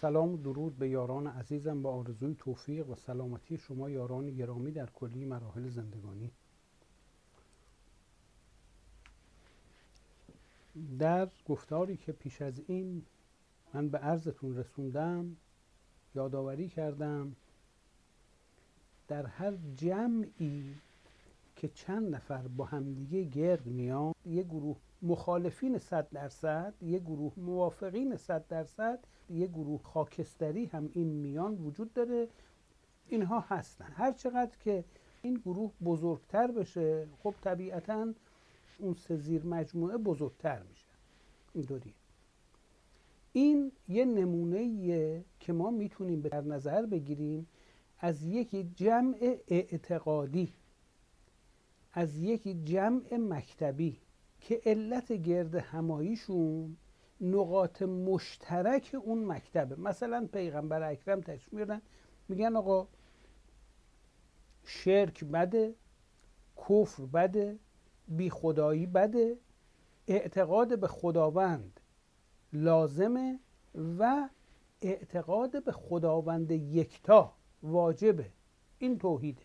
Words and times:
سلام 0.00 0.34
و 0.34 0.36
درود 0.36 0.78
به 0.78 0.88
یاران 0.88 1.26
عزیزم 1.26 1.82
با 1.82 1.92
آرزوی 1.92 2.34
توفیق 2.34 2.88
و 2.88 2.94
سلامتی 2.94 3.58
شما 3.58 3.90
یاران 3.90 4.30
گرامی 4.30 4.72
در 4.72 4.86
کلی 4.86 5.24
مراحل 5.24 5.68
زندگانی. 5.68 6.30
در 10.98 11.28
گفتاری 11.48 11.96
که 11.96 12.12
پیش 12.12 12.42
از 12.42 12.60
این 12.66 13.02
من 13.74 13.88
به 13.88 13.98
عرضتون 13.98 14.56
رسوندم 14.56 15.36
یادآوری 16.14 16.68
کردم 16.68 17.36
در 19.08 19.26
هر 19.26 19.54
جمعی 19.76 20.74
که 21.56 21.68
چند 21.68 22.14
نفر 22.14 22.42
با 22.48 22.64
همدیگه 22.64 23.24
گرد 23.24 23.66
میان 23.66 24.14
یه 24.26 24.42
گروه 24.42 24.76
مخالفین 25.02 25.78
صد 25.78 26.08
درصد 26.12 26.74
یه 26.82 26.98
گروه 26.98 27.32
موافقین 27.36 28.16
صد 28.16 28.46
درصد 28.48 28.98
یه 29.30 29.46
گروه 29.46 29.82
خاکستری 29.82 30.64
هم 30.66 30.90
این 30.92 31.08
میان 31.08 31.54
وجود 31.54 31.92
داره 31.92 32.28
اینها 33.08 33.40
هستن. 33.40 33.92
هر 33.92 34.12
چقدر 34.12 34.56
که 34.64 34.84
این 35.22 35.34
گروه 35.34 35.72
بزرگتر 35.84 36.50
بشه 36.50 37.06
خب 37.22 37.34
طبیعتا 37.42 38.12
اون 38.78 38.94
سه 38.94 39.16
زیر 39.16 39.46
مجموعه 39.46 39.96
بزرگتر 39.96 40.62
میشه. 40.62 40.86
اینطوری 41.54 41.94
این 43.32 43.72
یه 43.88 44.04
نمونه 44.04 45.24
که 45.40 45.52
ما 45.52 45.70
می‌تونیم 45.70 46.20
در 46.20 46.40
نظر 46.40 46.86
بگیریم 46.86 47.46
از 47.98 48.22
یک 48.22 48.76
جمع 48.76 49.36
اعتقادی 49.48 50.52
از 51.92 52.16
یک 52.16 52.64
جمع 52.64 53.16
مکتبی 53.16 53.96
که 54.40 54.60
علت 54.66 55.12
گرد 55.12 55.54
هماییشون 55.54 56.76
نقاط 57.20 57.82
مشترک 57.82 58.96
اون 59.04 59.24
مکتبه. 59.24 59.76
مثلا 59.76 60.28
پیغمبر 60.32 60.82
اکرم 60.82 61.20
تشریف 61.20 61.52
میارن 61.52 61.82
میگن 62.28 62.56
آقا 62.56 62.88
شرک 64.64 65.24
بده 65.24 65.74
کفر 66.56 67.02
بده 67.02 67.58
بی 68.08 68.30
خدایی 68.30 68.86
بده 68.86 69.38
اعتقاد 70.08 70.78
به 70.78 70.86
خداوند 70.86 71.80
لازمه 72.52 73.40
و 73.98 74.28
اعتقاد 74.82 75.64
به 75.64 75.72
خداوند 75.72 76.50
یکتا 76.50 77.34
واجبه. 77.62 78.26
این 78.78 78.98
توحیده. 78.98 79.42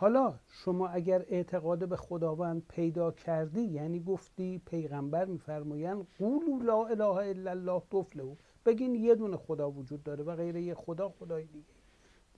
حالا 0.00 0.34
شما 0.48 0.88
اگر 0.88 1.24
اعتقاد 1.28 1.88
به 1.88 1.96
خداوند 1.96 2.62
پیدا 2.68 3.10
کردی 3.10 3.60
یعنی 3.60 4.00
گفتی 4.00 4.62
پیغمبر 4.66 5.24
میفرمایند 5.24 6.06
قولوا 6.18 6.62
لا 6.62 6.86
اله 6.86 7.30
الا 7.30 7.50
الله 7.50 7.82
تفلحوا 7.90 8.34
بگین 8.66 8.94
یه 8.94 9.14
دونه 9.14 9.36
خدا 9.36 9.70
وجود 9.70 10.02
داره 10.02 10.24
و 10.24 10.36
غیر 10.36 10.56
یه 10.56 10.74
خدا 10.74 11.08
خدای 11.08 11.44
دیگه 11.44 11.74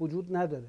وجود 0.01 0.37
نداره. 0.37 0.69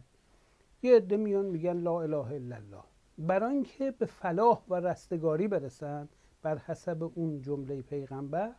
یه 0.83 0.95
عده 0.95 1.17
میان 1.17 1.45
میگن 1.45 1.77
لا 1.77 2.01
اله 2.01 2.17
الا 2.17 2.55
الله. 2.55 2.83
برای 3.17 3.53
اینکه 3.53 3.91
به 3.91 4.05
فلاح 4.05 4.61
و 4.69 4.75
رستگاری 4.75 5.47
برسن 5.47 6.09
بر 6.41 6.57
حسب 6.57 7.11
اون 7.15 7.41
جمله 7.41 7.81
پیغمبر 7.81 8.51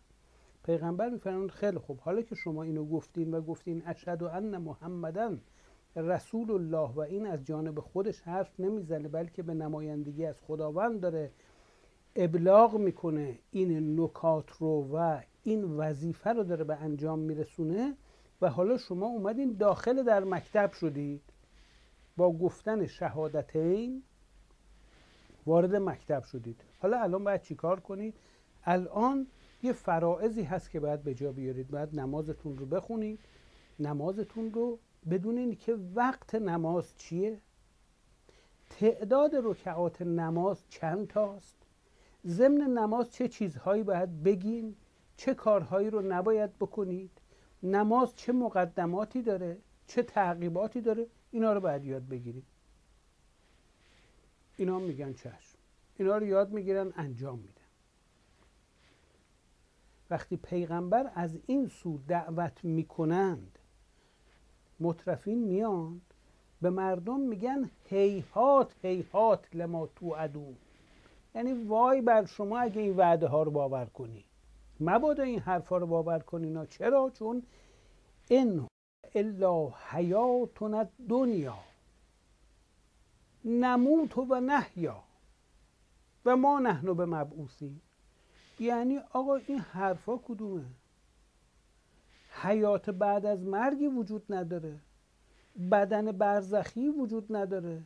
پیغمبر 0.64 1.08
میفرمایند 1.08 1.50
خیلی 1.50 1.78
خوب 1.78 2.00
حالا 2.00 2.22
که 2.22 2.34
شما 2.34 2.62
اینو 2.62 2.84
گفتین 2.84 3.34
و 3.34 3.40
گفتین 3.40 3.82
اشهد 3.86 4.22
ان 4.22 4.56
محمدن 4.56 5.40
رسول 5.96 6.50
الله 6.50 6.90
و 6.94 7.00
این 7.00 7.26
از 7.26 7.44
جانب 7.44 7.80
خودش 7.80 8.20
حرف 8.20 8.60
نمی‌زنه 8.60 9.08
بلکه 9.08 9.42
به 9.42 9.54
نمایندگی 9.54 10.26
از 10.26 10.40
خداوند 10.40 11.00
داره 11.00 11.30
ابلاغ 12.16 12.76
می‌کنه 12.76 13.38
این 13.50 14.00
نکات 14.00 14.50
رو 14.58 14.88
و 14.92 15.20
این 15.42 15.64
وظیفه 15.64 16.32
رو 16.32 16.44
داره 16.44 16.64
به 16.64 16.76
انجام 16.76 17.18
میرسونه. 17.18 17.94
و 18.40 18.50
حالا 18.50 18.78
شما 18.78 19.06
اومدین 19.06 19.52
داخل 19.52 20.02
در 20.02 20.24
مکتب 20.24 20.72
شدید. 20.72 21.22
با 22.16 22.32
گفتن 22.32 22.86
شهادتین 22.86 24.02
وارد 25.46 25.76
مکتب 25.76 26.22
شدید. 26.22 26.60
حالا 26.78 27.00
الان 27.02 27.24
باید 27.24 27.42
چیکار 27.42 27.80
کنید؟ 27.80 28.14
الان 28.64 29.26
یه 29.62 29.72
فرائضی 29.72 30.42
هست 30.42 30.70
که 30.70 30.80
باید 30.80 31.02
به 31.02 31.14
جا 31.14 31.32
بیارید. 31.32 31.70
باید 31.70 32.00
نمازتون 32.00 32.58
رو 32.58 32.66
بخونید. 32.66 33.18
نمازتون 33.78 34.52
رو 34.52 34.78
بدون 35.10 35.54
که 35.54 35.74
وقت 35.94 36.34
نماز 36.34 36.96
چیه؟ 36.96 37.40
تعداد 38.70 39.30
رکعات 39.34 40.02
نماز 40.02 40.64
چند 40.68 41.08
تاست؟ 41.08 41.56
ضمن 42.26 42.78
نماز 42.78 43.12
چه 43.12 43.28
چیزهایی 43.28 43.82
باید 43.82 44.22
بگین؟ 44.22 44.76
چه 45.16 45.34
کارهایی 45.34 45.90
رو 45.90 46.02
نباید 46.02 46.58
بکنید؟ 46.58 47.10
نماز 47.62 48.16
چه 48.16 48.32
مقدماتی 48.32 49.22
داره؟ 49.22 49.58
چه 49.86 50.02
تعقیباتی 50.02 50.80
داره؟ 50.80 51.06
اینا 51.30 51.52
رو 51.52 51.60
باید 51.60 51.84
یاد 51.84 52.08
بگیرید. 52.08 52.44
اینا 54.56 54.78
میگن 54.78 55.12
چشم. 55.12 55.58
اینا 55.96 56.18
رو 56.18 56.26
یاد 56.26 56.52
می‌گیرن 56.52 56.92
انجام 56.96 57.38
میدن. 57.38 57.60
وقتی 60.10 60.36
پیغمبر 60.36 61.10
از 61.14 61.38
این 61.46 61.68
سو 61.68 61.98
دعوت 62.08 62.64
می‌کنند 62.64 63.58
مطرفین 64.80 65.38
میان. 65.38 66.00
به 66.62 66.70
مردم 66.70 67.20
میگن 67.20 67.70
هیهات 67.84 68.72
هیهات 68.82 69.44
لما 69.54 69.86
تو 69.86 70.14
ادون 70.18 70.56
یعنی 71.34 71.52
وای 71.52 72.00
بر 72.00 72.24
شما 72.24 72.58
اگه 72.58 72.80
این 72.80 72.96
وعده 72.96 73.26
ها 73.26 73.42
رو 73.42 73.50
باور 73.50 73.84
کنی. 73.84 74.24
مبادا 74.80 75.22
این 75.22 75.40
حرفا 75.40 75.76
رو 75.76 75.86
باور 75.86 76.18
کنی 76.18 76.66
چرا؟ 76.66 77.10
چون 77.10 77.42
ان 78.30 78.66
الا 79.14 79.68
حیاتنا 79.68 80.86
دنیا 81.08 81.58
نموت 83.44 84.18
و 84.18 84.40
نحیا. 84.40 84.96
و 86.26 86.36
ما 86.36 86.58
نحنو 86.58 86.94
به 86.94 87.06
مبعوثی 87.06 87.80
یعنی 88.58 88.98
آقا 89.12 89.36
این 89.36 89.58
حرفا 89.58 90.16
کدومه؟ 90.16 90.64
حیات 92.42 92.90
بعد 92.90 93.26
از 93.26 93.44
مرگی 93.44 93.86
وجود 93.86 94.24
نداره. 94.30 94.80
بدن 95.70 96.12
برزخی 96.12 96.88
وجود 96.88 97.36
نداره. 97.36 97.82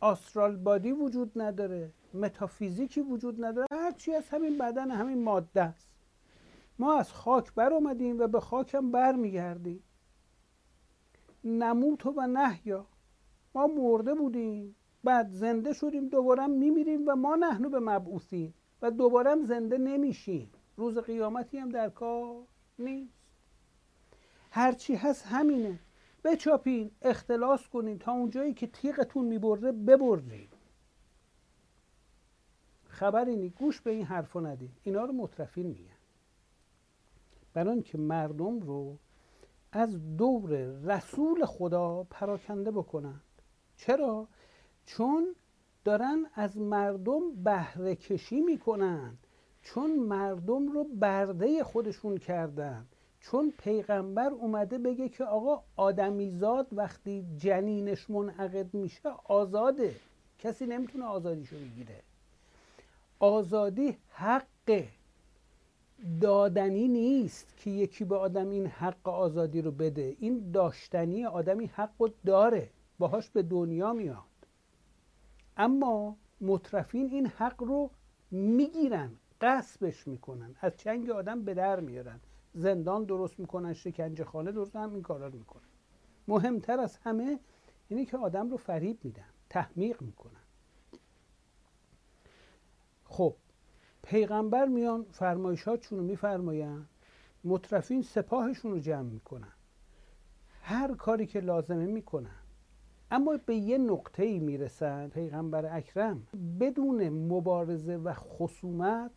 آسترال 0.00 0.56
بادی 0.56 0.92
وجود 0.92 1.32
نداره. 1.36 1.92
متافیزیکی 2.14 3.00
وجود 3.00 3.44
نداره. 3.44 3.66
هرچی 3.72 4.14
از 4.14 4.28
همین 4.28 4.58
بدن 4.58 4.90
همین 4.90 5.22
ماده 5.22 5.62
است. 5.62 5.88
ما 6.78 6.98
از 6.98 7.12
خاک 7.12 7.54
بر 7.54 7.72
اومدیم 7.72 8.18
و 8.18 8.26
به 8.26 8.40
خاکم 8.40 8.90
بر 8.90 9.12
میگردیم 9.12 9.82
نموت 11.44 12.06
و 12.06 12.26
نحیا 12.26 12.86
ما 13.54 13.66
مرده 13.66 14.14
بودیم. 14.14 14.76
بعد 15.04 15.28
زنده 15.30 15.72
شدیم. 15.72 16.08
دوباره 16.08 16.46
میمیریم 16.46 17.08
و 17.08 17.16
ما 17.16 17.36
نحنو 17.36 17.68
به 17.70 17.80
مبعوثیم 17.80 18.54
و 18.82 18.90
دوباره 18.90 19.44
زنده 19.44 19.78
نمیشیم. 19.78 20.50
روز 20.76 20.98
قیامتی 20.98 21.58
هم 21.58 21.68
در 21.68 21.88
کار 21.88 22.42
نیست. 22.78 23.15
هرچی 24.56 24.94
هست 24.94 25.26
همینه. 25.26 25.78
بچاپین 26.24 26.90
اختلاس 27.02 27.68
کنین 27.68 27.98
تا 27.98 28.12
اونجایی 28.12 28.54
که 28.54 28.66
تیغتون 28.66 29.24
می‌بره 29.24 29.72
ببرین 29.72 30.48
خبر 32.84 33.24
اینی 33.24 33.50
گوش 33.50 33.80
به 33.80 33.90
این 33.90 34.04
حرفا 34.04 34.40
ندید 34.40 34.70
اینا 34.82 35.04
رو 35.04 35.12
مطرفین 35.12 35.66
میگن. 35.66 35.96
برای 37.54 37.82
که 37.82 37.98
مردم 37.98 38.60
رو 38.60 38.96
از 39.72 40.16
دور 40.16 40.50
رسول 40.84 41.44
خدا 41.44 42.06
پراکنده 42.10 42.70
بکنند 42.70 43.42
چرا؟ 43.76 44.28
چون 44.86 45.34
دارن 45.84 46.26
از 46.34 46.58
مردم 46.58 47.34
بهره 47.44 47.96
کشی 47.96 48.40
می‌کنند 48.40 49.26
چون 49.62 49.96
مردم 49.96 50.68
رو 50.68 50.84
برده 50.84 51.64
خودشون 51.64 52.18
کردن. 52.18 52.86
چون 53.30 53.52
پیغمبر 53.58 54.30
اومده 54.30 54.78
بگه 54.78 55.08
که 55.08 55.24
آقا 55.24 55.62
آدمیزاد 55.76 56.66
وقتی 56.72 57.26
جنینش 57.36 58.10
منعقد 58.10 58.74
میشه 58.74 59.08
آزاده. 59.24 59.94
کسی 60.38 60.66
نمی‌تونه 60.66 61.04
آزادیشو 61.04 61.56
بگیره. 61.56 62.02
آزادی 63.18 63.96
حق 64.10 64.84
دادنی 66.20 66.88
نیست 66.88 67.56
که 67.56 67.70
یکی 67.70 68.04
به 68.04 68.16
آدم 68.16 68.50
این 68.50 68.66
حق 68.66 69.08
آزادی 69.08 69.62
رو 69.62 69.70
بده. 69.70 70.16
این 70.18 70.50
داشتنی 70.50 71.26
آدمی 71.26 71.66
حق 71.66 71.90
رو 71.98 72.08
داره. 72.26 72.70
باهاش 72.98 73.30
به 73.30 73.42
دنیا 73.42 73.92
میاد. 73.92 74.22
اما 75.56 76.16
مطرفین 76.40 77.10
این 77.10 77.26
حق 77.26 77.62
رو 77.62 77.90
می‌گیرن 78.30 79.10
قصبش 79.40 80.06
می‌کنن. 80.06 80.56
از 80.60 80.76
چنگ 80.76 81.10
آدم 81.10 81.42
به 81.42 81.54
در 81.54 81.80
میارن. 81.80 82.20
زندان 82.56 83.04
درست 83.04 83.40
می‌کنن 83.40 83.72
شکنجه 83.72 84.24
خانه 84.24 84.52
درست 84.52 84.76
هم 84.76 84.92
این 84.92 85.02
کارا 85.02 85.26
رو 85.26 85.38
می‌کنن. 85.38 85.62
مهمتر 86.28 86.80
از 86.80 86.96
همه 86.96 87.40
اینه 87.88 88.04
که 88.04 88.16
آدم 88.16 88.50
رو 88.50 88.56
فریب 88.56 88.98
میدن 89.04 89.24
تحمیق 89.50 90.02
می‌کنن. 90.02 90.40
خب 93.04 93.34
پیغمبر 94.02 94.66
میان 94.66 95.06
فرمایشاتشون 95.10 95.98
رو 95.98 96.04
میفرماین 96.04 96.86
مطرفین 97.44 98.02
سپاهشون 98.02 98.70
رو 98.70 98.78
جمع 98.78 99.10
می‌کنن. 99.10 99.52
هر 100.62 100.94
کاری 100.94 101.26
که 101.26 101.40
لازمه 101.40 101.86
می‌کنن. 101.86 102.38
اما 103.10 103.36
به 103.46 103.56
یه 103.56 103.78
نقطه 103.78 104.22
ای 104.22 104.38
می‌رسن 104.38 105.08
پیغمبر 105.08 105.76
اکرم 105.76 106.26
بدون 106.60 107.08
مبارزه 107.08 107.96
و 107.96 108.12
خصومت 108.14 109.10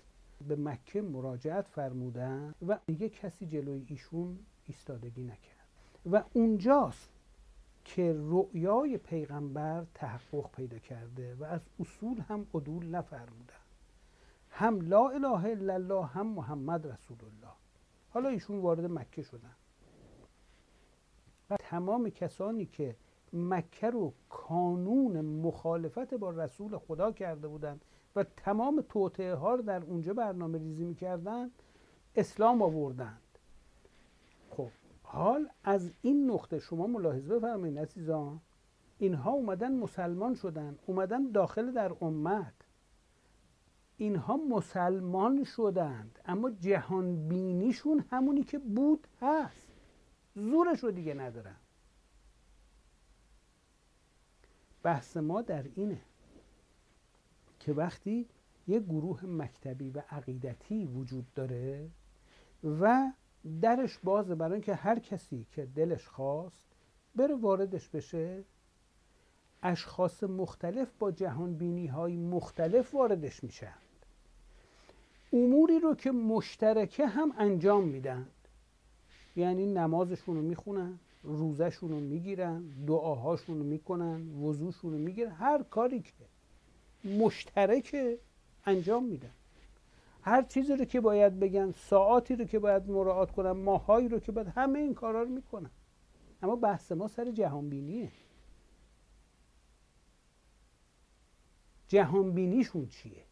به 0.48 0.56
مکه 0.56 1.02
مراجعت 1.02 1.68
فرمودن 1.68 2.56
و 2.68 2.80
دیگه 2.88 3.10
کسی 3.10 3.48
جلوی 3.48 3.86
ایشون 3.88 4.40
ایستادگی 4.68 5.24
نکرد. 5.24 5.68
و 6.12 6.24
اونجاست 6.34 7.10
که 7.86 8.16
رؤیای 8.18 8.98
پیغمبر 8.98 9.86
تحقق 9.94 10.52
پیدا 10.52 10.80
کرده 10.80 11.36
و 11.36 11.44
از 11.44 11.62
اصول 11.80 12.20
هم 12.20 12.48
عدول 12.54 12.86
نفرمودن 12.86 13.54
هم 14.50 14.82
لا 14.82 15.10
اله 15.10 15.44
الا 15.44 15.74
الله 15.74 16.06
هم 16.06 16.28
محمد 16.28 16.88
رسول 16.88 17.18
الله. 17.22 17.54
حالا 18.10 18.30
ایشون 18.30 18.60
وارد 18.60 18.86
مکه 18.86 19.22
شدن. 19.22 19.56
و 21.50 21.58
تمام 21.58 22.10
کسانی 22.10 22.66
که 22.66 22.96
مکه 23.34 23.90
رو 23.90 24.14
کانون 24.30 25.22
مخالفت 25.22 26.14
با 26.14 26.30
رسول 26.30 26.78
خدا 26.78 27.12
کرده 27.12 27.48
بودند 27.48 27.86
تمام 28.24 28.84
توطعه 28.90 29.36
ها 29.36 29.56
رو 29.56 29.62
در 29.62 29.84
اونجا 29.84 30.14
برنامه 30.14 30.58
ریزی 30.58 30.86
می‌کردن 30.86 31.52
اسلام 32.16 32.62
آوردند. 32.62 33.38
خب 34.50 34.70
حال 35.04 35.50
از 35.64 35.92
این 36.02 36.32
نقطه 36.32 36.60
شما 36.60 36.88
ملاحظه 36.88 37.36
بفرمایید 37.36 37.80
عزیزان. 37.80 38.42
اینها 38.98 39.32
اومدن 39.32 39.76
مسلمان 39.76 40.36
شدن 40.36 40.80
اومدن 40.86 41.32
داخل 41.32 41.72
در 41.72 41.92
امت. 42.02 42.54
اینها 43.98 44.38
مسلمان 44.38 45.44
شدند 45.44 46.20
اما 46.26 46.50
جهان 46.50 47.28
بینیشون 47.28 48.06
همونی 48.12 48.44
که 48.44 48.60
بود 48.60 49.08
هست. 49.22 49.68
زورش 50.36 50.84
رو 50.84 50.92
دیگه 50.92 51.14
ندارن. 51.14 51.56
بحث 54.84 55.18
ما 55.18 55.42
در 55.42 55.66
اینه. 55.76 56.02
که 57.60 57.74
وقتی 57.74 58.26
یه 58.68 58.80
گروه 58.80 59.26
مکتبی 59.26 59.90
و 59.90 60.02
عقیدتی 60.10 60.86
وجود 60.86 61.34
داره 61.36 61.90
و 62.64 63.12
درش 63.62 63.98
بازه 63.98 64.36
برای 64.36 64.54
اینکه 64.54 64.76
هر 64.76 65.00
کسی 65.00 65.46
که 65.52 65.66
دلش 65.66 66.08
خواست 66.08 66.66
بره 67.16 67.36
واردش 67.36 67.90
بشه 67.90 68.44
اشخاص 69.64 70.24
مختلف 70.24 70.92
با 71.00 71.12
جهان 71.12 71.54
بینی 71.54 71.88
های 71.88 72.18
مختلف 72.18 72.96
واردش 72.96 73.44
میشن. 73.44 73.74
اموری 75.34 75.80
رو 75.80 75.96
که 75.96 76.12
مشترکه 76.12 77.08
هم 77.08 77.34
انجام 77.38 77.84
میدن. 77.84 78.28
یعنی 79.36 79.66
نمازشون 79.66 80.36
رو 80.36 80.42
می‌خونن 80.42 81.00
روزشون 81.24 81.90
رو 81.90 82.00
می‌گیرن 82.00 82.64
دعاهاشون 82.88 83.58
رو 83.58 83.64
می‌کنن 83.64 84.34
وضوشون 84.34 84.92
رو 84.92 84.98
می‌گیرن 84.98 85.32
هر 85.32 85.64
کاری 85.64 86.02
که 86.02 86.12
مشترک 87.04 87.96
انجام 88.66 89.06
میدن. 89.06 89.34
هر 90.22 90.42
چیزی 90.42 90.76
رو 90.76 90.86
که 90.86 91.02
باید 91.02 91.40
بگن 91.40 91.72
ساعاتی 91.72 92.36
رو 92.36 92.46
که 92.46 92.60
باید 92.60 92.90
مراعات 92.90 93.32
کنن 93.32 93.52
ماهایی 93.52 94.08
رو 94.08 94.20
که 94.20 94.32
باید 94.32 94.48
همه 94.48 94.80
این 94.80 94.94
کارا 94.94 95.24
رو 95.24 95.30
می‌کنن. 95.30 95.70
اما 96.42 96.56
بحث 96.56 96.92
ما 96.92 97.08
سر 97.08 97.32
جهان 97.32 97.70
بینیه 97.70 98.12
جهان 101.88 102.34
بینیشون 102.34 102.88
چیه؟ 102.88 103.26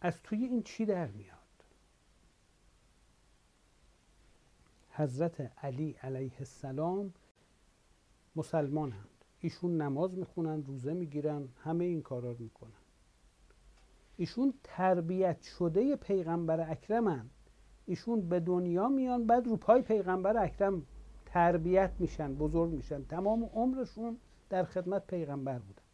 از 0.00 0.22
توی 0.22 0.44
این 0.44 0.62
چی 0.62 0.84
در 0.84 1.06
میاد؟ 1.06 1.45
حضرت 4.96 5.40
علی 5.64 5.96
علیه 6.02 6.38
السلام 6.38 7.12
مسلمانند. 8.36 9.08
ایشون 9.40 9.82
نماز 9.82 10.18
می‌خونن 10.18 10.64
روزه 10.64 10.94
می‌گیرن 10.94 11.48
همه 11.64 11.84
این 11.84 12.02
کارا 12.02 12.32
رو 12.32 12.38
می‌کنن 12.38 12.70
ایشون 14.16 14.54
تربیت 14.64 15.42
شده 15.42 15.96
پیغمبر 15.96 16.70
اکرمن 16.70 17.30
ایشون 17.86 18.28
به 18.28 18.40
دنیا 18.40 18.88
میان 18.88 19.26
بعد 19.26 19.46
رو 19.46 19.56
پای 19.56 19.82
پیغمبر 19.82 20.44
اکرم 20.44 20.82
تربیت 21.26 21.90
میشن 21.98 22.34
بزرگ 22.34 22.70
میشن. 22.70 23.04
تمام 23.04 23.44
عمرشون 23.44 24.16
در 24.50 24.64
خدمت 24.64 25.06
پیغمبر 25.06 25.58
بودن 25.58 25.85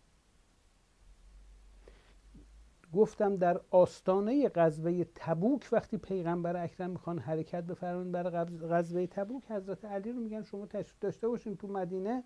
گفتم 2.93 3.37
در 3.37 3.61
آستانه 3.71 4.49
غزوه 4.49 5.05
تبوک 5.15 5.69
وقتی 5.73 5.97
پیغمبر 5.97 6.65
اکرم 6.65 6.91
می‌خوان 6.91 7.19
حرکت 7.19 7.65
بفرمایید 7.65 8.13
برای 8.13 8.45
غزوه 8.69 9.07
تبوک 9.07 9.51
حضرت 9.51 9.85
علی 9.85 10.13
رو 10.13 10.21
میگن 10.21 10.43
شما 10.43 10.67
تشریف 10.67 10.99
داشته 11.01 11.29
باشین 11.29 11.57
تو 11.57 11.69
مدینه 11.69 12.25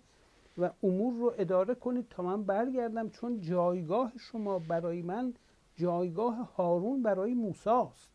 و 0.57 0.71
امور 0.83 1.13
رو 1.13 1.33
اداره 1.37 1.75
کنید 1.75 2.07
تا 2.09 2.23
من 2.23 2.43
برگردم 2.43 3.09
چون 3.09 3.41
جایگاه 3.41 4.11
شما 4.19 4.59
برای 4.59 5.01
من 5.01 5.33
جایگاه 5.75 6.55
هارون 6.55 7.03
برای 7.03 7.33
موساست 7.33 8.11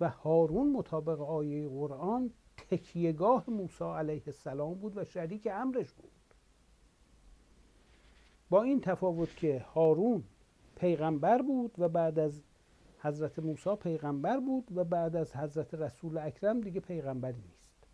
و 0.00 0.08
هارون 0.08 0.72
مطابق 0.72 1.20
آیه 1.20 1.68
قرآن 1.68 2.30
تکیهگاه 2.70 3.44
موسی 3.48 3.84
علیه 3.84 4.22
السلام 4.26 4.74
بود 4.74 4.96
و 4.96 5.04
شریک 5.04 5.48
امرش 5.52 5.92
بود. 5.92 6.10
با 8.50 8.62
این 8.62 8.80
تفاوت 8.80 9.36
که 9.36 9.64
هارون 9.74 10.24
پیغمبر 10.78 11.42
بود 11.42 11.74
و 11.78 11.88
بعد 11.88 12.18
از 12.18 12.42
حضرت 13.00 13.38
موسی 13.38 13.76
پیغمبر 13.76 14.40
بود 14.40 14.68
و 14.76 14.84
بعد 14.84 15.16
از 15.16 15.36
حضرت 15.36 15.74
رسول 15.74 16.18
اکرم 16.18 16.60
دیگه 16.60 16.80
پیغمبری 16.80 17.42
نیست. 17.42 17.86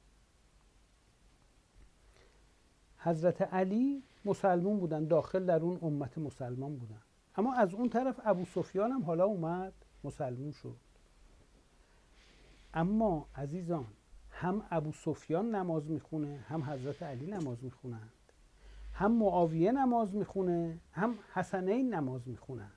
حضرت 2.98 3.42
علی 3.42 4.02
مسلمون 4.25 4.78
بودن 4.80 5.04
داخل 5.04 5.47
در 5.47 5.61
اون 5.61 5.78
امت 5.82 6.18
مسلمان 6.18 6.76
بودن. 6.76 7.02
اما 7.37 7.54
از 7.54 7.75
اون 7.75 7.88
طرف 7.88 8.20
ابو 8.25 8.44
سفیان 8.44 8.92
هم 8.92 9.02
حالا 9.02 9.25
اومد 9.25 9.73
مسلمون 10.04 10.52
شد. 10.52 10.76
اما 12.75 13.28
عزیزان 13.35 13.87
هم 14.30 14.62
ابو 14.70 14.92
سفیان 14.92 15.54
نماز 15.54 15.90
می‌خونه 15.90 16.44
هم 16.49 16.62
حضرت 16.62 17.02
علی 17.02 17.26
نماز 17.26 17.64
می‌خونن. 17.64 18.09
هم 18.94 19.12
معاویه 19.12 19.72
نماز 19.72 20.14
می‌خونه 20.14 20.78
هم 20.92 21.18
حسنین 21.32 21.94
نماز 21.94 22.28
می‌خونند. 22.28 22.70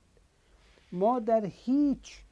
ما 0.91 1.19
در 1.19 1.45
هیچ 1.45 2.23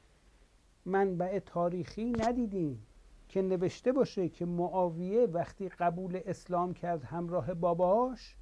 منبع 0.84 1.38
تاریخی 1.38 2.04
ندیدیم 2.04 2.86
که 3.28 3.42
نوشته 3.42 3.92
باشه 3.92 4.28
که 4.28 4.46
معاویه 4.46 5.26
وقتی 5.26 5.68
قبول 5.68 6.20
اسلام 6.26 6.74
کرد 6.74 7.04
همراه 7.04 7.54
باباش 7.54 8.36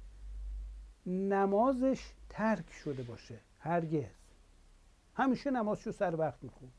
نمازش 1.05 2.11
ترک 2.29 2.71
شده 2.71 3.03
باشه 3.03 3.39
هرگز. 3.59 4.05
همیشه 5.13 5.51
نمازشو 5.51 5.91
سر 5.91 6.15
وقت 6.15 6.43
میخون. 6.43 6.69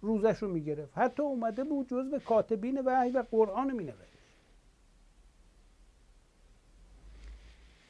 روزش 0.00 0.42
رو 0.42 0.48
می‌گرفت. 0.48 0.98
حتی 0.98 1.22
اومده 1.22 1.64
بود 1.64 1.88
جزو 1.88 2.18
کاتبین 2.18 2.82
وحی 2.86 3.10
و 3.10 3.24
قرآن 3.30 3.72
مینوشت. 3.72 4.11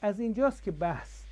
از 0.04 0.20
اینجاست 0.20 0.62
که 0.62 0.70
بحث 0.70 1.22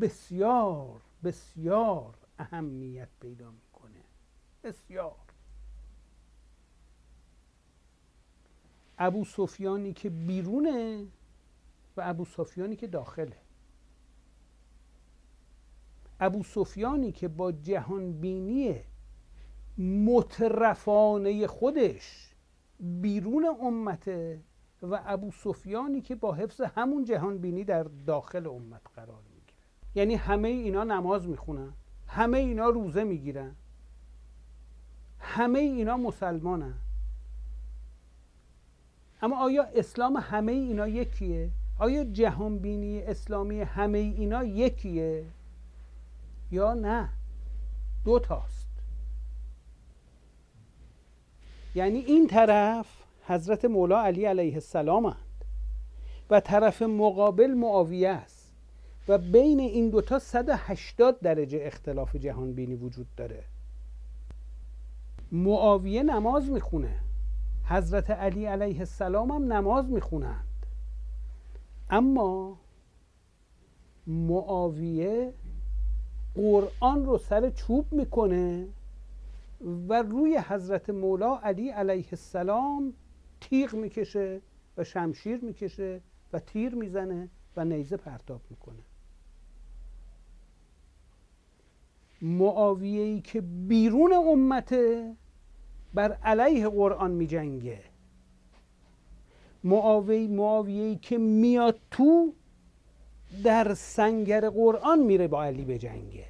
بسیار 0.00 1.00
بسیار 1.24 2.14
اهمیت 2.38 3.08
پیدا 3.20 3.50
می‌کنه. 3.50 4.04
بسیار. 4.64 5.16
ابو 8.98 9.24
سفیانی 9.24 9.92
که 9.92 10.10
بیرونه 10.10 11.06
و 11.96 12.02
ابو 12.04 12.24
سفیانی 12.24 12.76
که 12.76 12.86
داخله. 12.86 13.36
ابو 16.20 16.42
سفیانی 16.42 17.12
که 17.12 17.28
با 17.28 17.52
جهان 17.52 18.12
بینی 18.20 18.80
مترفانه 19.78 21.46
خودش 21.46 22.34
بیرون 22.80 23.44
امته 23.62 24.40
و 24.82 25.00
ابو 25.06 25.30
سفیانی 25.30 26.00
که 26.00 26.14
با 26.14 26.34
حفظ 26.34 26.60
همون 26.60 27.04
جهان 27.04 27.38
بینی 27.38 27.64
در 27.64 27.82
داخل 27.82 28.46
امت 28.46 28.82
قرار 28.94 29.22
می‌گیره 29.34 29.58
یعنی 29.94 30.14
همه 30.14 30.48
اینا 30.48 30.84
نماز 30.84 31.28
می‌خونن 31.28 31.72
همه 32.06 32.38
اینا 32.38 32.68
روزه 32.68 33.04
می‌گیرن 33.04 33.54
همه 35.18 35.58
اینا 35.58 35.96
مسلمانن 35.96 36.74
اما 39.22 39.44
آیا 39.44 39.62
اسلام 39.62 40.16
همه 40.16 40.52
اینا 40.52 40.88
یکیه؟ 40.88 41.50
آیا 41.78 42.04
جهان 42.04 42.58
بینی 42.58 43.02
اسلامی 43.02 43.60
همه 43.60 43.98
اینا 43.98 44.44
یکیه؟ 44.44 45.24
یا 46.50 46.74
نه 46.74 47.08
دو 48.04 48.18
تاست 48.18 48.70
یعنی 51.74 51.98
این 51.98 52.26
طرف 52.26 52.99
حضرت 53.26 53.64
مولا 53.64 54.02
علی 54.02 54.24
علیه 54.24 54.54
السلام 54.54 55.06
هست 55.06 55.42
و 56.30 56.40
طرف 56.40 56.82
مقابل 56.82 57.50
معاویه 57.50 58.08
است. 58.08 58.40
و 59.08 59.18
بین 59.18 59.60
این 59.60 59.90
دوتا 59.90 60.18
180 60.18 61.20
درجه 61.20 61.60
اختلاف 61.62 62.16
جهان 62.16 62.52
بینی 62.52 62.74
وجود 62.74 63.06
داره. 63.16 63.44
معاویه 65.32 66.02
نماز 66.02 66.50
می‌خونه. 66.50 66.98
حضرت 67.64 68.10
علی 68.10 68.46
علیه 68.46 68.78
السلام 68.78 69.30
هم 69.30 69.52
نماز 69.52 69.90
می‌خونند. 69.90 70.66
اما 71.90 72.58
معاویه 74.06 75.32
قرآن 76.34 77.04
رو 77.04 77.18
سر 77.18 77.50
چوب 77.50 77.92
می‌کنه 77.92 78.66
و 79.88 80.02
روی 80.02 80.38
حضرت 80.48 80.90
مولا 80.90 81.36
علی 81.36 81.70
علیه 81.70 82.06
السلام 82.12 82.92
تیغ 83.40 83.74
می‌کشه 83.74 84.40
و 84.76 84.84
شمشیر 84.84 85.44
می‌کشه 85.44 86.00
و 86.32 86.38
تیر 86.38 86.74
می‌زنه 86.74 87.28
و 87.56 87.64
نیزه 87.64 87.96
پرتاب 87.96 88.40
می‌کنه. 88.50 88.82
معاویه 92.22 93.02
ای 93.02 93.20
که 93.20 93.40
بیرون 93.40 94.12
امته 94.12 95.16
بر 95.94 96.12
علیه 96.12 96.68
قرآن 96.68 97.10
می 97.10 97.26
جنگه 97.26 97.80
معاویه 99.64 100.84
ای 100.84 100.96
که 100.96 101.18
میاد 101.18 101.80
تو 101.90 102.34
در 103.44 103.74
سنگر 103.74 104.50
قرآن 104.50 104.98
میره 104.98 105.28
با 105.28 105.44
علی 105.44 105.64
به 105.64 105.78
جنگه 105.78 106.26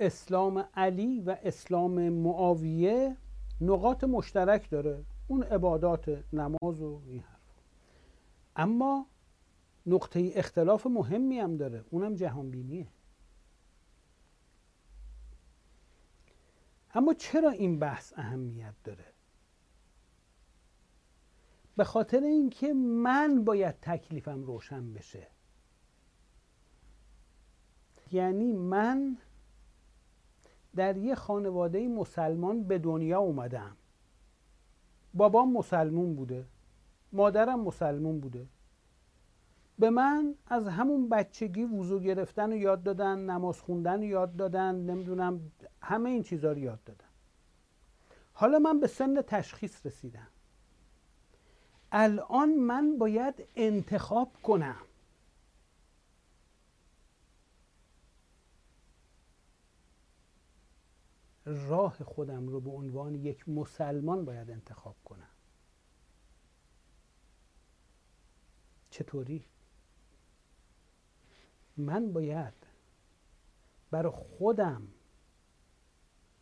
اسلام 0.00 0.64
علی 0.74 1.20
و 1.20 1.36
اسلام 1.42 2.08
معاویه 2.08 3.16
نقاط 3.60 4.04
مشترک 4.04 4.70
داره. 4.70 5.04
اون 5.28 5.42
عبادات 5.42 6.24
نماز 6.32 6.82
و 6.82 7.02
این 7.06 7.20
حرف 7.20 7.38
اما 8.56 9.06
نقطه 9.86 10.32
اختلاف 10.34 10.86
مهمی 10.86 11.38
هم 11.38 11.56
داره. 11.56 11.84
اونم 11.90 12.14
جهانبینیه. 12.14 12.88
اما 16.94 17.14
چرا 17.14 17.50
این 17.50 17.78
بحث 17.78 18.12
اهمیت 18.16 18.74
داره؟ 18.84 19.04
به 21.76 21.84
خاطر 21.84 22.20
اینکه 22.20 22.72
من 22.74 23.44
باید 23.44 23.80
تکلیفم 23.82 24.42
روشن 24.42 24.92
بشه. 24.92 25.26
یعنی 28.12 28.52
من 28.52 29.18
در 30.76 30.96
یه 30.96 31.14
خانواده 31.14 31.88
مسلمان 31.88 32.64
به 32.64 32.78
دنیا 32.78 33.18
اومدم. 33.18 33.76
بابام 35.14 35.52
مسلمون 35.52 36.14
بوده 36.14 36.44
مادرم 37.12 37.60
مسلمون 37.60 38.20
بوده. 38.20 38.46
به 39.78 39.90
من 39.90 40.34
از 40.46 40.68
همون 40.68 41.08
بچگی 41.08 41.64
وضو 41.64 42.00
گرفتن 42.00 42.50
رو 42.50 42.56
یاد 42.56 42.82
دادن 42.82 43.18
نماز 43.18 43.60
خوندن 43.60 43.98
رو 43.98 44.04
یاد 44.04 44.36
دادن 44.36 44.74
نمی‌دونم 44.74 45.40
همه 45.82 46.10
این 46.10 46.22
چیزها 46.22 46.52
رو 46.52 46.58
یاد 46.58 46.84
دادن. 46.84 47.04
حالا 48.32 48.58
من 48.58 48.80
به 48.80 48.86
سن 48.86 49.22
تشخیص 49.22 49.86
رسیدم. 49.86 50.28
الان 51.92 52.54
من 52.54 52.98
باید 52.98 53.34
انتخاب 53.56 54.32
کنم. 54.42 54.76
راه 61.48 62.04
خودم 62.04 62.48
رو 62.48 62.60
به 62.60 62.70
عنوان 62.70 63.14
یک 63.14 63.48
مسلمان 63.48 64.24
باید 64.24 64.50
انتخاب 64.50 64.96
کنم 65.04 65.30
چطوری؟ 68.90 69.44
من 71.76 72.12
باید 72.12 72.54
برای 73.90 74.12
خودم 74.12 74.88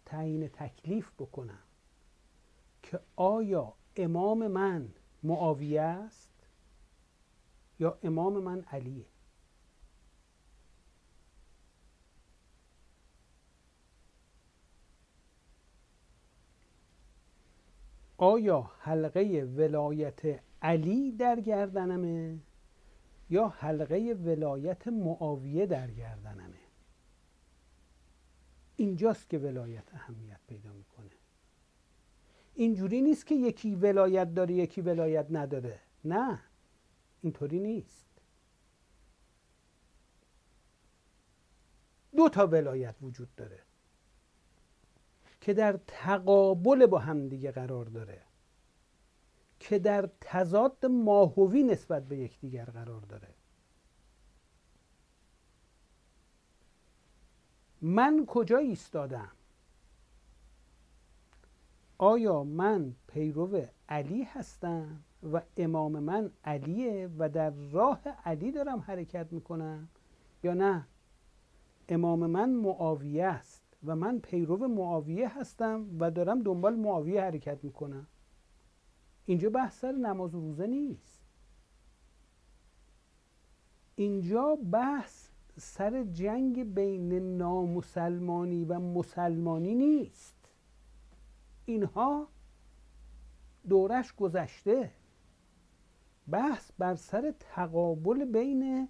تعیین 0.07 0.49
تکلیف 0.49 1.13
بکنم 1.19 1.63
که 2.83 3.01
آیا 3.17 3.75
امام 3.97 4.47
من 4.47 4.95
معاویه 5.23 5.83
است 5.83 6.47
یا 7.79 7.99
امام 8.03 8.43
من 8.43 8.63
علیه 8.63 9.07
آیا 18.19 18.71
حلقه 18.79 19.45
ولایت 19.57 20.41
علی 20.63 21.13
در 21.13 21.41
گردنمه 21.41 22.39
یا 23.31 23.49
حلقه 23.49 24.17
ولایت 24.25 24.89
معاویه 24.89 25.67
در 25.67 25.91
گردنمه؟ 25.91 26.61
اینجاست 28.77 29.31
که 29.31 29.39
ولایت 29.39 29.95
اهمیت 29.95 30.41
پیدا 30.47 30.73
می‌کنه. 30.73 31.11
اینجوری 32.55 33.01
نیست 33.03 33.27
که 33.27 33.35
یکی 33.35 33.75
ولایت 33.75 34.35
داره 34.35 34.55
یکی 34.55 34.81
ولایت 34.81 35.27
نداره. 35.31 35.81
نه 36.05 36.41
اینطوری 37.21 37.61
نیست. 37.61 38.07
دو 42.17 42.29
تا 42.29 42.47
ولایت 42.47 42.95
وجود 43.03 43.35
داره. 43.37 43.66
که 45.47 45.55
در 45.55 45.81
تقابل 45.87 46.87
با 46.87 46.99
همدیگه 46.99 47.53
قرار 47.53 47.85
داره. 47.85 48.23
که 49.61 49.79
در 49.79 50.11
تضاد 50.21 50.87
ماهوی 50.87 51.63
نسبت 51.63 52.05
به 52.09 52.19
یکدیگر 52.19 52.65
قرار 52.65 53.01
داره. 53.01 53.29
من 57.83 58.25
کجا 58.27 58.59
ایستادم؟ 58.59 59.33
آیا 61.99 62.45
من 62.45 62.95
پیرو 63.07 63.63
علی 63.89 64.23
هستم 64.23 65.05
و 65.33 65.43
امام 65.57 65.99
من 65.99 66.31
علیه 66.45 67.11
و 67.19 67.29
در 67.29 67.51
راه 67.51 68.01
علی 68.25 68.53
دارم 68.53 68.81
حرکت 68.81 69.33
می‌کنم 69.33 69.89
یا 70.43 70.55
نه؟ 70.55 70.87
امام 71.89 72.27
من 72.27 72.51
معاویه 72.51 73.25
است. 73.25 73.56
و 73.87 73.97
من 73.97 74.19
پیرو 74.19 74.69
معاویه 74.69 75.39
هستم 75.39 75.87
و 76.01 76.11
دارم 76.11 76.43
دنبال 76.43 76.75
معاویه 76.75 77.23
حرکت 77.23 77.65
می‌کنم. 77.65 78.07
اینجا 79.27 79.51
بحث 79.51 79.81
سر 79.81 79.93
نماز 79.93 80.35
و 80.35 80.41
روزه 80.41 80.67
نیست. 80.67 81.23
اینجا 83.97 84.59
بحث 84.73 85.29
سر 85.57 86.05
جنگ 86.05 86.75
بین 86.75 87.37
نامسلمانی 87.37 88.65
و 88.65 88.79
مسلمانی 88.79 89.75
نیست. 89.75 90.49
اینها 91.65 92.29
دورش 93.69 94.15
گذشته. 94.15 94.91
بحث 96.31 96.71
بر 96.79 96.95
سر 96.95 97.35
تقابل 97.41 98.25
بین 98.25 98.89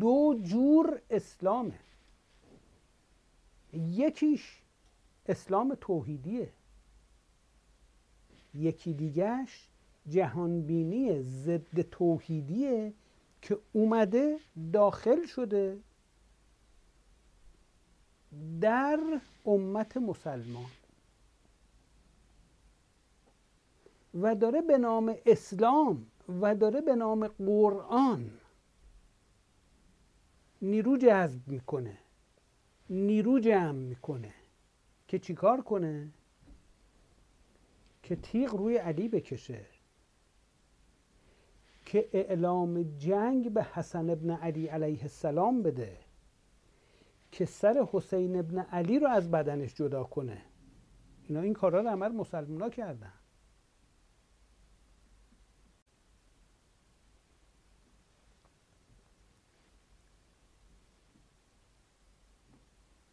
دو 0.00 0.34
جور 0.42 1.00
اسلامه. 1.10 1.78
یکیش 3.72 4.62
اسلام 5.26 5.76
توحیدیه. 5.80 6.52
یکی 8.54 8.94
دیگهش 8.94 9.68
جهانبینی 10.08 11.22
ضد 11.22 11.80
توحیدیه 11.80 12.92
که 13.42 13.58
اومده 13.72 14.38
داخل 14.72 15.26
شده 15.26 15.80
در 18.60 19.20
امت 19.46 19.96
مسلمان. 19.96 20.70
و 24.14 24.34
داره 24.34 24.62
به 24.62 24.78
نام 24.78 25.14
اسلام 25.26 26.06
و 26.40 26.54
داره 26.54 26.80
به 26.80 26.94
نام 26.96 27.28
قرآن 27.28 28.30
نیرو 30.62 30.96
جذب 30.96 31.48
می‌کنه. 31.48 31.98
نیرو 32.90 33.38
جمع 33.40 33.72
می‌کنه. 33.72 34.34
که 35.08 35.18
چیکار 35.18 35.60
کنه؟ 35.60 36.08
که 38.02 38.16
تیغ 38.16 38.54
روی 38.54 38.76
علی 38.76 39.08
بکشه. 39.08 39.66
که 41.84 42.08
اعلام 42.12 42.82
جنگ 42.82 43.52
به 43.52 43.62
حسن 43.62 44.10
ابن 44.10 44.30
علی 44.30 44.66
علیه 44.66 45.02
السلام 45.02 45.62
بده. 45.62 45.98
که 47.32 47.44
سر 47.44 47.86
حسین 47.92 48.36
ابن 48.36 48.58
علی 48.58 48.98
رو 48.98 49.08
از 49.08 49.30
بدنش 49.30 49.74
جدا 49.74 50.04
کنه. 50.04 50.42
اینا 51.28 51.40
این 51.40 51.52
کارا 51.52 51.80
رو 51.80 51.88
عمل 51.88 52.12
مسلمان 52.12 52.70
کردن. 52.70 53.12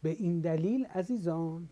به 0.06 0.12
این 0.12 0.40
دلیل 0.40 0.86
عزیزان 0.86 1.68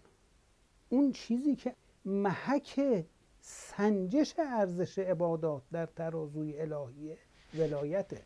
اون 0.89 1.13
چیزی 1.13 1.57
که 1.57 1.75
محک 2.05 3.05
سنجش 3.41 4.35
ارزش 4.39 4.99
عبادات 4.99 5.63
در 5.73 5.87
ترازوی 5.87 6.61
الهی 6.61 7.17
ولایته. 7.55 8.23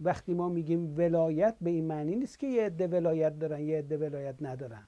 وقتی 0.00 0.34
ما 0.34 0.48
میگیم 0.48 0.98
ولایت 0.98 1.56
به 1.60 1.70
این 1.70 1.84
معنی 1.84 2.16
نیست 2.16 2.38
که 2.38 2.46
یه 2.46 2.66
عده 2.66 2.86
ولایت 2.86 3.38
دارن 3.38 3.60
یه 3.60 3.78
عده 3.78 3.96
ولایت 3.96 4.34
ندارن. 4.40 4.86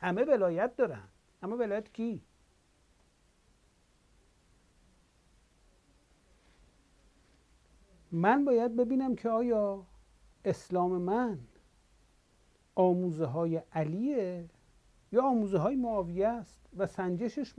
همه 0.00 0.24
ولایت 0.24 0.76
دارن. 0.76 1.08
اما 1.42 1.56
ولایت 1.56 1.92
کی؟ 1.92 2.22
من 8.12 8.44
باید 8.44 8.76
ببینم 8.76 9.16
که 9.16 9.28
آیا 9.28 9.86
اسلام 10.44 10.92
من 10.92 11.38
آموزه 12.74 13.24
های 13.24 13.62
علیه 13.72 14.48
یا 15.12 15.22
آموزه 15.22 15.58
های 15.58 15.76
معاویه 15.76 16.28
است 16.28 16.60
و 16.76 16.86
سنجشش 16.86 17.54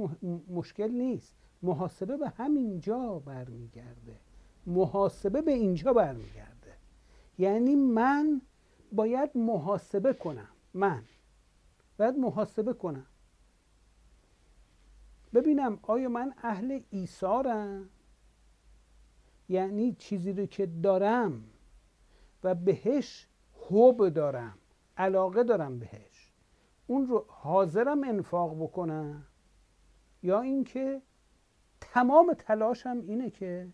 مشکل 0.50 0.92
نیست. 0.92 1.36
محاسبه 1.62 2.18
به 2.18 2.30
همینجا 2.30 3.20
برمیگرده. 3.20 4.20
محاسبه 4.66 5.42
به 5.42 5.52
اینجا 5.52 5.94
برمیگرده. 5.94 6.74
یعنی 7.38 7.76
من 7.76 8.42
باید 8.92 9.30
محاسبه 9.38 10.14
کنم. 10.14 10.50
من 10.74 11.04
باید 11.98 12.18
محاسبه 12.18 12.74
کنم. 12.74 13.06
ببینم 15.34 15.80
آیا 15.82 16.10
من 16.10 16.34
اهل 16.44 16.80
ایثارم؟ 16.90 17.90
یعنی 19.50 19.96
چیزی 20.00 20.34
رو 20.34 20.46
که 20.46 20.66
دارم 20.66 21.44
و 22.44 22.56
بهش 22.56 23.28
حب 23.70 24.10
دارم. 24.10 24.58
علاقه 24.98 25.44
دارم 25.44 25.80
بهش. 25.80 26.32
اون 26.88 27.08
رو 27.08 27.26
حاضرم 27.28 28.04
انفاق 28.04 28.64
بکنم 28.64 29.24
یا 30.24 30.42
اینکه 30.42 31.02
تمام 31.82 32.34
تلاشم 32.34 33.04
اینه 33.08 33.30
که 33.30 33.68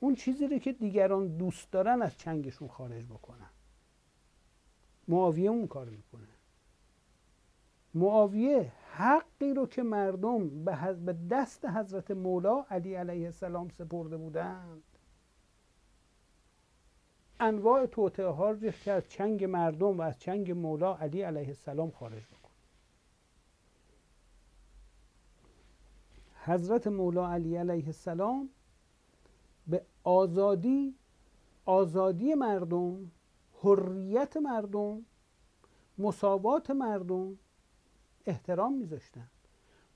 اون 0.00 0.14
چیزی 0.14 0.46
رو 0.46 0.58
که 0.58 0.72
دیگران 0.72 1.36
دوست 1.36 1.72
دارن 1.72 2.02
از 2.02 2.16
چنگشون 2.16 2.68
خارج 2.68 3.04
بکنن. 3.04 3.50
معاویه 5.08 5.50
اون 5.50 5.66
کار 5.66 5.88
می‌کنه. 5.88 6.28
معاویه 7.94 8.72
حقی 8.92 9.54
رو 9.54 9.66
که 9.66 9.82
مردم 9.82 10.64
به 11.04 11.16
دست 11.30 11.64
حضرت 11.64 12.10
مولا 12.10 12.66
علی 12.70 12.94
علیه 12.94 13.26
السلام 13.26 13.68
سپرده 13.68 14.16
بودند 14.16 14.82
انواع 17.44 17.86
توطعه 17.86 18.26
ها 18.26 18.50
رو 18.50 18.70
که 18.70 18.92
از 18.92 19.08
چنگ 19.08 19.44
مردم 19.44 19.98
و 19.98 20.02
از 20.02 20.18
چنگ 20.18 20.50
مولا 20.50 20.96
علی 20.96 21.22
علیه 21.22 21.48
السلام 21.48 21.90
خارج 21.90 22.22
بکن. 22.22 22.50
حضرت 26.44 26.86
مولا 26.86 27.32
علی 27.32 27.56
علیه 27.56 27.86
السلام 27.86 28.50
به 29.66 29.82
آزادی 30.04 30.94
آزادی 31.64 32.34
مردم 32.34 33.10
حریت 33.62 34.36
مردم 34.36 35.04
مساوات 35.98 36.70
مردم 36.70 37.38
احترام 38.26 38.72
میذاشتن. 38.74 39.30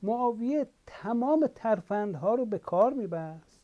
معاویه 0.02 0.68
تمام 0.86 1.46
ترفندها 1.54 2.34
رو 2.34 2.46
به 2.46 2.58
کار 2.58 2.92
میبست 2.92 3.60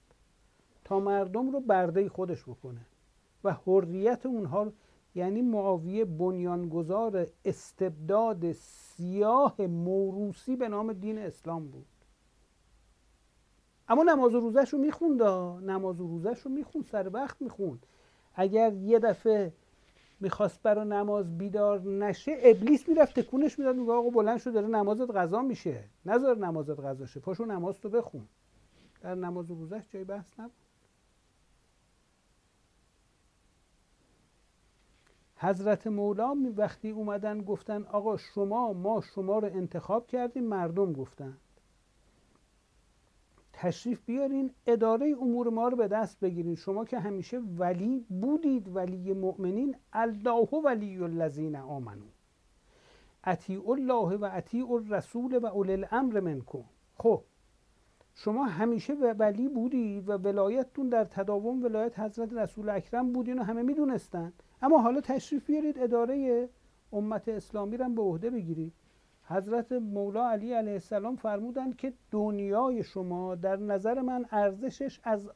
تا 0.85 1.01
مردم 1.01 1.51
رو 1.51 1.61
برده 1.61 2.09
خودش 2.09 2.43
بکنه. 2.43 2.87
و 3.45 3.53
حریت 3.67 4.27
اونها 4.27 4.73
یعنی 5.15 5.43
معاویه 5.43 6.05
بنیانگذار 6.05 7.27
استبداد 7.45 8.53
سیاه 8.53 9.57
موروسی 9.61 10.57
به 10.57 10.69
نام 10.69 10.93
دین 10.93 11.19
اسلام 11.19 11.69
بود. 11.69 11.87
اما 13.89 14.03
نماز 14.03 14.35
و 14.35 14.41
روزش 14.41 14.69
رو 14.69 14.79
می‌خوند 14.79 15.23
نماز 15.71 16.01
و 16.01 16.07
روزش 16.07 16.41
رو 16.41 16.51
می‌خوند 16.51 16.85
سر 16.85 17.11
وقت 17.13 17.43
می‌خوند. 17.43 17.87
اگر 18.35 18.73
یه 18.73 18.99
دفعه 18.99 19.53
می‌خواست 20.21 20.63
برای 20.63 20.89
نماز 20.89 21.39
بیدار 21.39 21.81
نشه 21.81 22.37
ابلیس 22.43 22.89
می‌رفت 22.89 23.21
تکونش 23.21 23.59
می‌داد 23.59 23.77
میگه 23.77 23.93
آقا 23.93 24.11
بلند 24.11 24.39
شو 24.39 24.51
داره 24.51 24.67
نمازت 24.67 25.11
غذا 25.11 25.43
میشه. 25.43 25.85
نذار 26.07 26.37
نمازت 26.37 26.81
غذا 26.81 27.07
شه. 27.07 27.21
پاشو 27.21 27.45
نماز 27.45 27.81
تو 27.81 27.89
بخون. 27.89 28.27
در 29.01 29.15
نماز 29.15 29.51
و 29.51 29.55
روزش 29.55 29.89
جای 29.91 30.05
بحث 30.05 30.27
نبود. 30.39 30.64
حضرت 35.45 35.87
مولا 35.87 36.37
وقتی 36.57 36.91
اومدن 36.91 37.43
گفتن 37.43 37.83
آقا 37.83 38.17
شما 38.17 38.73
ما 38.73 39.01
شما 39.01 39.39
رو 39.39 39.49
انتخاب 39.55 40.07
کردیم 40.07 40.45
مردم 40.45 40.93
گفتن 40.93 41.37
تشریف 43.53 44.05
بیارین 44.07 44.51
اداره 44.67 45.15
امور 45.21 45.49
ما 45.49 45.69
رو 45.69 45.77
به 45.77 45.89
دست 45.89 46.21
بگیرین. 46.21 46.55
شما 46.55 46.85
که 46.85 46.99
همیشه 46.99 47.39
ولی 47.39 48.07
بودید 48.21 48.77
ولی 48.77 49.13
مؤمنین 49.13 49.77
الله 49.93 50.49
ولی 50.65 50.99
الذین 51.03 51.57
آمنو 51.57 52.07
اطیع 53.25 53.71
الله 53.71 54.17
و 54.17 54.29
اطیع 54.33 54.73
الرسول 54.73 55.39
و 55.39 55.47
اول 55.47 55.71
الامر 55.71 56.21
منکم. 56.21 56.65
خب 56.99 57.23
شما 58.15 58.45
همیشه 58.45 58.95
ولی 58.95 59.49
بودید 59.49 60.09
و 60.09 60.13
ولایتتون 60.13 60.89
در 60.89 61.05
تداوم 61.05 61.65
ولایت 61.65 61.99
حضرت 61.99 62.33
رسول 62.33 62.69
اکرم 62.69 63.13
بودین 63.13 63.39
و 63.39 63.43
همه 63.43 63.63
می‌دونستن. 63.63 64.33
اما 64.65 64.79
حالا 64.79 65.01
تشریف 65.01 65.47
بیارید 65.47 65.79
اداره 65.79 66.49
امت 66.93 67.29
اسلامی 67.29 67.77
رو 67.77 67.89
به 67.89 68.03
عهده 68.03 68.31
بگیرید. 68.31 68.73
حضرت 69.25 69.73
مولا 69.73 70.31
علی 70.31 70.53
علیه 70.53 70.73
السلام 70.73 71.17
فرمودند 71.17 71.77
که 71.77 71.93
دنیای 72.11 72.83
شما 72.83 73.35
در 73.35 73.57
نظر 73.57 74.01
من 74.01 74.27
ارزشش 74.31 75.01
از 75.05 75.31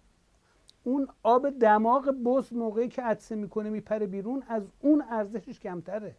اون 0.85 1.09
آب 1.23 1.51
دماغ 1.51 2.15
بز 2.25 2.53
موقعی 2.53 2.89
که 2.89 3.03
عدسه 3.03 3.35
می‌کنه 3.35 3.71
میپره 3.71 4.07
بیرون 4.07 4.43
از 4.49 4.63
اون 4.81 5.05
ارزشش 5.11 5.61
کمتره. 5.61 6.17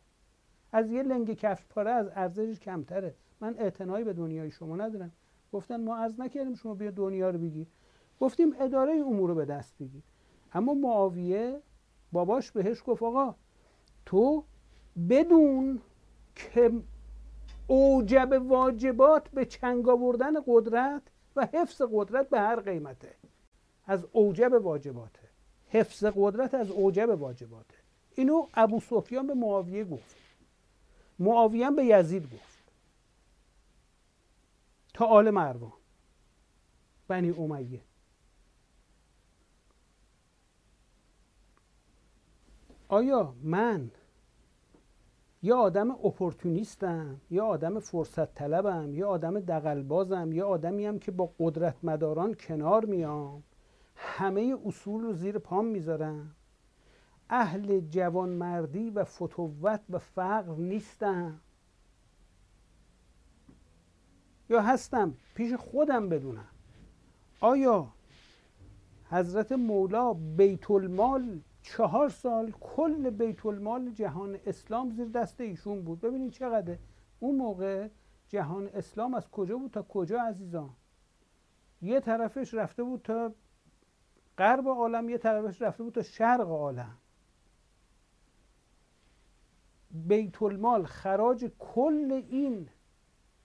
از 0.72 0.92
یه 0.92 1.04
لنگ 1.04 1.34
کفش 1.34 1.66
پاره 1.70 1.92
از 1.92 2.10
ارزشش 2.16 2.60
کمتره. 2.60 3.16
من 3.42 3.56
اعتنایی 3.58 4.06
به 4.06 4.14
دنیای 4.14 4.52
شما 4.52 4.76
ندارم. 4.76 5.12
گفتن 5.54 5.84
ما 5.84 5.98
عرض 5.98 6.20
نکردیم 6.20 6.56
شما 6.56 6.74
بیا 6.74 6.92
دنیا 6.92 7.30
رو 7.30 7.40
بگیر. 7.40 7.68
گفتیم 8.20 8.56
اداره 8.60 8.94
امور 8.94 9.30
رو 9.30 9.36
به 9.36 9.46
دست 9.46 9.78
بگیر. 9.80 10.04
اما 10.54 10.74
معاویه 10.74 11.62
باباش 12.12 12.52
بهش 12.52 12.84
گفت 12.86 13.04
آقا 13.04 13.36
تو 14.06 14.44
بدون 15.10 15.82
که 16.36 16.72
اوجب 17.68 18.42
واجبات 18.48 19.30
به 19.30 19.46
چنگ 19.46 19.90
آوردن 19.90 20.34
قدرت 20.48 21.02
و 21.36 21.48
حفظ 21.54 21.82
قدرت 21.92 22.30
به 22.30 22.40
هر 22.40 22.60
قیمته. 22.60 23.16
از 23.86 24.06
اوجب 24.12 24.54
واجباته. 24.54 25.30
حفظ 25.68 26.06
قدرت 26.16 26.54
از 26.54 26.72
اوجب 26.72 27.22
واجباته. 27.22 27.76
اینو 28.16 28.48
ابو 28.54 28.80
سفیان 28.80 29.28
به 29.28 29.34
معاویه 29.34 29.84
گفت. 29.84 30.16
معاویه 31.20 31.72
به 31.72 31.86
یزید 31.86 32.24
گفت. 32.24 32.72
تا 34.94 35.06
آل 35.06 35.30
مروان. 35.30 35.74
بنی 37.08 37.30
امیه. 37.30 37.82
آیا 42.92 43.36
من 43.44 43.92
یا 45.42 45.58
آدم 45.58 45.92
اپورتونیستم 45.92 47.22
یا 47.30 47.46
آدم 47.46 47.80
فرصت 47.80 48.34
طلبم 48.34 48.96
یا 48.96 49.08
آدم 49.08 49.40
دقلبازم 49.40 50.32
یا 50.32 50.48
آدمی 50.48 50.86
هم 50.86 51.00
که 51.00 51.12
با 51.12 51.34
قدرت 51.40 51.76
مداران 51.84 52.34
کنار 52.34 52.86
میام 52.86 53.44
همه 53.96 54.58
اصول 54.66 55.02
رو 55.04 55.14
زیر 55.14 55.38
پام 55.38 55.66
می‌ذارم؟ 55.66 56.36
اهل 57.30 57.80
جوانمردی 57.80 58.90
و 58.90 59.04
فتوت 59.04 59.82
و 59.90 60.00
فقر 60.00 60.56
نیستم. 60.56 61.40
یا 64.50 64.62
هستم 64.62 65.14
پیش 65.36 65.54
خودم 65.54 66.10
بدونم. 66.10 66.48
آیا 67.42 67.88
حضرت 69.10 69.52
مولا 69.52 70.14
بیت 70.14 70.72
المال 70.72 71.40
چهار 71.62 72.10
سال 72.10 72.52
کل 72.52 73.10
بیت 73.10 73.46
المال 73.46 73.92
جهان 73.92 74.40
اسلام 74.46 74.90
زیر 74.92 75.08
دست 75.08 75.42
ایشون 75.42 75.82
بود. 75.82 76.02
ببینید 76.02 76.32
چقدر 76.32 76.78
اون 77.20 77.36
موقع 77.36 77.88
جهان 78.28 78.68
اسلام 78.68 79.14
از 79.14 79.30
کجا 79.32 79.58
بود 79.58 79.72
تا 79.72 79.84
کجا 79.84 80.22
عزیزان؟ 80.22 80.70
یه 81.82 82.00
طرفش 82.00 82.54
رفته 82.54 82.84
بود 82.84 83.02
تا 83.02 83.34
غرب 84.38 84.68
عالم 84.68 85.10
یه 85.10 85.18
طرفش 85.18 85.62
رفته 85.62 85.84
بود 85.84 85.94
تا 85.94 86.02
شرق 86.02 86.50
عالم. 86.50 86.98
بیت 89.92 90.42
المال 90.42 90.86
خراج 90.86 91.52
کل 91.60 92.24
این 92.30 92.70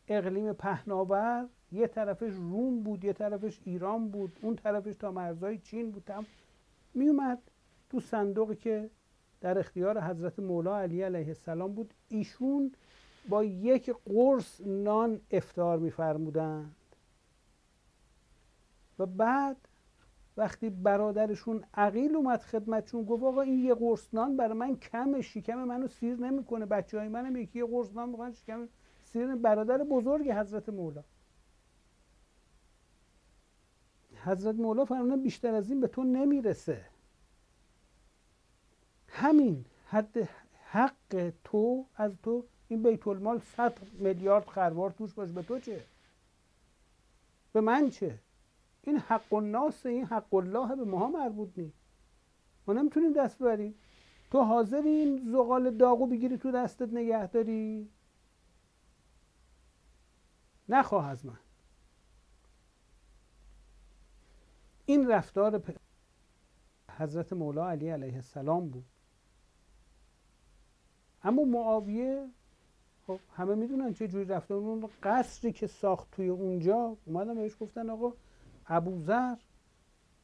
اقلیم 0.08 0.52
پهناور 0.52 1.48
یه 1.72 1.86
طرفش 1.86 2.32
روم 2.32 2.82
بود 2.82 3.04
یه 3.04 3.12
طرفش 3.12 3.60
ایران 3.64 4.08
بود 4.08 4.38
اون 4.42 4.56
طرفش 4.56 4.96
تا 4.96 5.10
مرزهای 5.10 5.58
چین 5.58 5.90
بود. 5.90 6.10
می 6.94 7.08
اومد 7.08 7.50
تو 7.94 8.00
صندوقی 8.00 8.54
که 8.56 8.90
در 9.40 9.58
اختیار 9.58 10.00
حضرت 10.00 10.38
مولا 10.38 10.78
علی 10.78 11.02
علیه 11.02 11.28
السلام 11.28 11.74
بود 11.74 11.94
ایشون 12.08 12.72
با 13.28 13.44
یک 13.44 13.94
قرص 14.06 14.60
نان 14.60 15.20
افتار 15.30 15.78
میفرمودند. 15.78 16.76
و 18.98 19.06
بعد 19.06 19.56
وقتی 20.36 20.70
برادرشون 20.70 21.64
عقیل 21.74 22.16
اومد 22.16 22.40
خدمتشون 22.40 23.04
گفت 23.04 23.22
آقا 23.22 23.40
این 23.40 23.64
یه 23.64 23.74
قرص 23.74 24.14
نان 24.14 24.36
برای 24.36 24.58
من 24.58 24.76
کم 24.76 25.20
شکم 25.20 25.64
منو 25.64 25.88
سیر 25.88 26.16
نمی‌کنه 26.16 26.66
بچه 26.66 26.98
های 26.98 27.08
منم 27.08 27.36
یکی 27.36 27.58
یه 27.58 27.66
قرص 27.66 27.92
نان 27.94 28.08
می‌خوان 28.08 28.32
شکم 28.32 28.68
سیر 29.04 29.34
برادر 29.34 29.78
بزرگ 29.78 30.30
حضرت 30.30 30.68
مولا. 30.68 31.04
حضرت 34.24 34.54
مولا 34.54 34.84
فرمودن 34.84 35.22
بیشتر 35.22 35.54
از 35.54 35.70
این 35.70 35.80
به 35.80 35.88
تو 35.88 36.02
نمی‌رسه. 36.02 36.93
همین 39.24 39.64
حد 39.86 40.28
حق 40.64 41.32
تو 41.44 41.86
از 41.96 42.12
تو 42.22 42.44
این 42.68 42.82
بیت 42.82 43.06
المال 43.08 43.38
100 43.38 43.78
میلیارد 43.92 44.46
خروار 44.46 44.90
توش 44.90 45.14
باشه. 45.14 45.32
به 45.32 45.42
تو 45.42 45.58
چه؟ 45.58 45.84
به 47.52 47.60
من 47.60 47.90
چه؟ 47.90 48.18
این 48.82 48.98
حق 48.98 49.32
الناس 49.32 49.86
این 49.86 50.04
حق 50.04 50.34
الله 50.34 50.76
به 50.76 50.84
ما 50.84 51.08
مربوط 51.08 51.48
نیست. 51.56 51.78
ما 52.66 52.74
نمی‌تونیم 52.74 53.12
دست 53.12 53.38
ببریم. 53.38 53.74
تو 54.30 54.42
حاضر 54.42 54.82
این 54.82 55.30
زغال 55.32 55.76
داغو 55.76 56.06
بگیری 56.06 56.38
تو 56.38 56.50
دستت 56.50 56.92
نگه 56.92 57.26
داری؟ 57.26 57.90
نخواه 60.68 61.08
از 61.08 61.26
من. 61.26 61.38
این 64.86 65.08
رفتار 65.08 65.62
حضرت 66.90 67.32
مولا 67.32 67.70
علی 67.70 67.88
علیه 67.88 68.14
السلام 68.14 68.68
بود. 68.68 68.84
اما 71.24 71.44
معاویه 71.44 72.28
خب 73.06 73.18
همه 73.36 73.54
می‌دونن 73.54 73.94
چه 73.94 74.08
جوری 74.08 74.24
رفتار 74.24 74.58
اون 74.58 74.88
قصری 75.02 75.52
که 75.52 75.66
ساخت 75.66 76.10
توی 76.10 76.28
اونجا. 76.28 76.96
اومدن 77.06 77.34
بهش 77.34 77.56
گفتن 77.60 77.90
آقا 77.90 78.12
ابوذر 78.66 79.36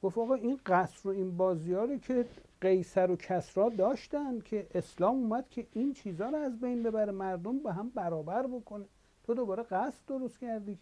گفت 0.02 0.18
آقا 0.18 0.34
این 0.34 0.60
قصر 0.66 1.08
و 1.08 1.12
این 1.12 1.36
بازی 1.36 1.98
که 1.98 2.26
قیصر 2.60 3.10
و 3.10 3.16
کسرا 3.16 3.68
داشتن 3.68 4.40
که 4.40 4.66
اسلام 4.74 5.16
اومد 5.16 5.48
که 5.50 5.66
این 5.72 5.92
چیزها 5.92 6.28
رو 6.30 6.36
از 6.36 6.60
بین 6.60 6.82
ببره 6.82 7.12
مردم 7.12 7.58
به 7.58 7.72
هم 7.72 7.88
برابر 7.88 8.46
بکنه. 8.46 8.84
تو 9.24 9.34
دوباره 9.34 9.62
قصد 9.62 10.06
درست 10.06 10.38
کردی 10.38 10.78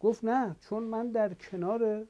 گفت 0.00 0.24
نه 0.24 0.56
چون 0.60 0.82
من 0.82 1.10
در 1.10 1.34
کنار 1.34 2.06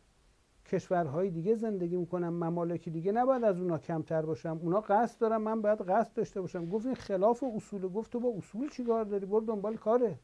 کشورهای 0.75 1.31
دیگه 1.31 1.55
زندگی 1.55 1.97
می‌کنم 1.97 2.45
ممالکی 2.45 2.91
دیگه 2.91 3.13
نباید 3.13 3.45
از 3.45 3.61
اونا 3.61 3.79
کمتر 3.79 4.23
باشم 4.23 4.59
اونا 4.63 4.81
قصد 4.81 5.21
دارم 5.21 5.43
من 5.43 5.63
باید 5.63 5.81
قصد 5.81 6.13
داشته 6.15 6.41
باشم. 6.41 6.69
گفت 6.69 6.87
این 6.87 6.95
خلاف 6.95 7.45
اصول 7.57 7.89
گفت 7.89 8.13
تو 8.13 8.21
با 8.21 8.33
اصول 8.39 8.71
چیکار 8.71 9.05
داری؟ 9.05 9.27
برو 9.27 9.41
دنبال 9.41 9.77
کاره 9.77 10.19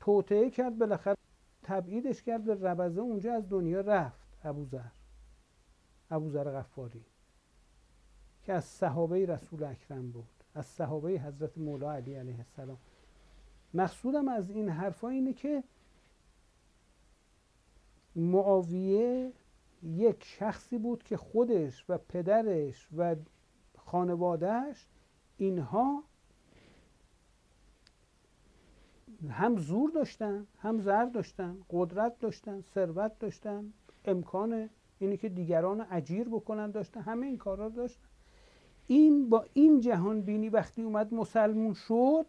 توطعه 0.00 0.50
کرد 0.50 0.78
بالاخره 0.78 1.16
تبعیدش 1.62 2.22
کرد 2.22 2.44
به 2.44 2.54
ربزه 2.54 3.00
اونجا 3.00 3.34
از 3.34 3.48
دنیا 3.48 3.80
رفت. 3.80 4.28
ابوذر 4.44 4.90
ابوذر 6.10 6.50
غفاری. 6.50 7.04
که 8.42 8.52
از 8.52 8.64
صحابه 8.64 9.26
رسول 9.26 9.64
اکرم 9.64 10.10
بود. 10.10 10.28
از 10.54 10.66
صحابه 10.66 11.10
حضرت 11.10 11.58
مولا 11.58 11.92
علی 11.92 12.14
علیه 12.14 12.38
السلام. 12.38 12.78
مقصودم 13.74 14.28
از 14.28 14.50
این 14.50 14.68
حرفا 14.68 15.08
اینه 15.08 15.32
که 15.32 15.64
معاویه 18.16 19.32
یک 19.82 20.24
شخصی 20.24 20.78
بود 20.78 21.02
که 21.02 21.16
خودش 21.16 21.84
و 21.88 21.98
پدرش 21.98 22.88
و 22.96 23.16
خانوادهش 23.78 24.86
اینها 25.36 26.04
هم 29.28 29.56
زور 29.56 29.90
داشتن 29.90 30.46
هم 30.58 30.80
زر 30.80 31.04
داشتن 31.04 31.58
قدرت 31.70 32.18
داشتن 32.18 32.60
ثروت 32.60 33.18
داشتن 33.18 33.72
امکان 34.04 34.70
اینی 34.98 35.16
که 35.16 35.28
دیگران 35.28 35.86
اجیر 35.90 36.28
بکنن 36.28 36.70
داشتن 36.70 37.00
همه 37.00 37.26
این 37.26 37.38
کارا 37.38 37.68
داشتن. 37.68 38.08
این 38.86 39.28
با 39.28 39.46
این 39.52 39.80
جهان 39.80 40.20
بینی 40.20 40.48
وقتی 40.48 40.82
اومد 40.82 41.14
مسلمون 41.14 41.74
شد 41.74 42.26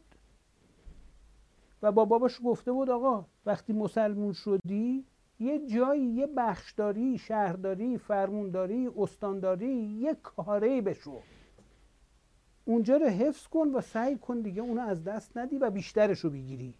و 1.81 1.91
با 1.91 2.05
باباش 2.05 2.41
گفته 2.43 2.71
بود 2.71 2.89
آقا 2.89 3.25
وقتی 3.45 3.73
مسلمون 3.73 4.33
شدی 4.33 5.05
یه 5.39 5.67
جایی 5.67 6.03
یه 6.03 6.27
بخشداری 6.27 7.17
شهرداری 7.17 7.97
فرمونداری 7.97 8.89
استانداری 8.97 9.75
یه 9.75 10.15
کاره 10.23 10.81
بشو. 10.81 11.21
اونجا 12.65 12.97
رو 12.97 13.05
حفظ 13.05 13.47
کن 13.47 13.67
و 13.67 13.81
سعی 13.81 14.17
کن 14.17 14.41
دیگه 14.41 14.61
اونو 14.61 14.81
از 14.81 15.03
دست 15.03 15.37
ندی 15.37 15.57
و 15.57 15.69
بیشترش 15.69 16.19
رو 16.19 16.29
بگیری. 16.29 16.73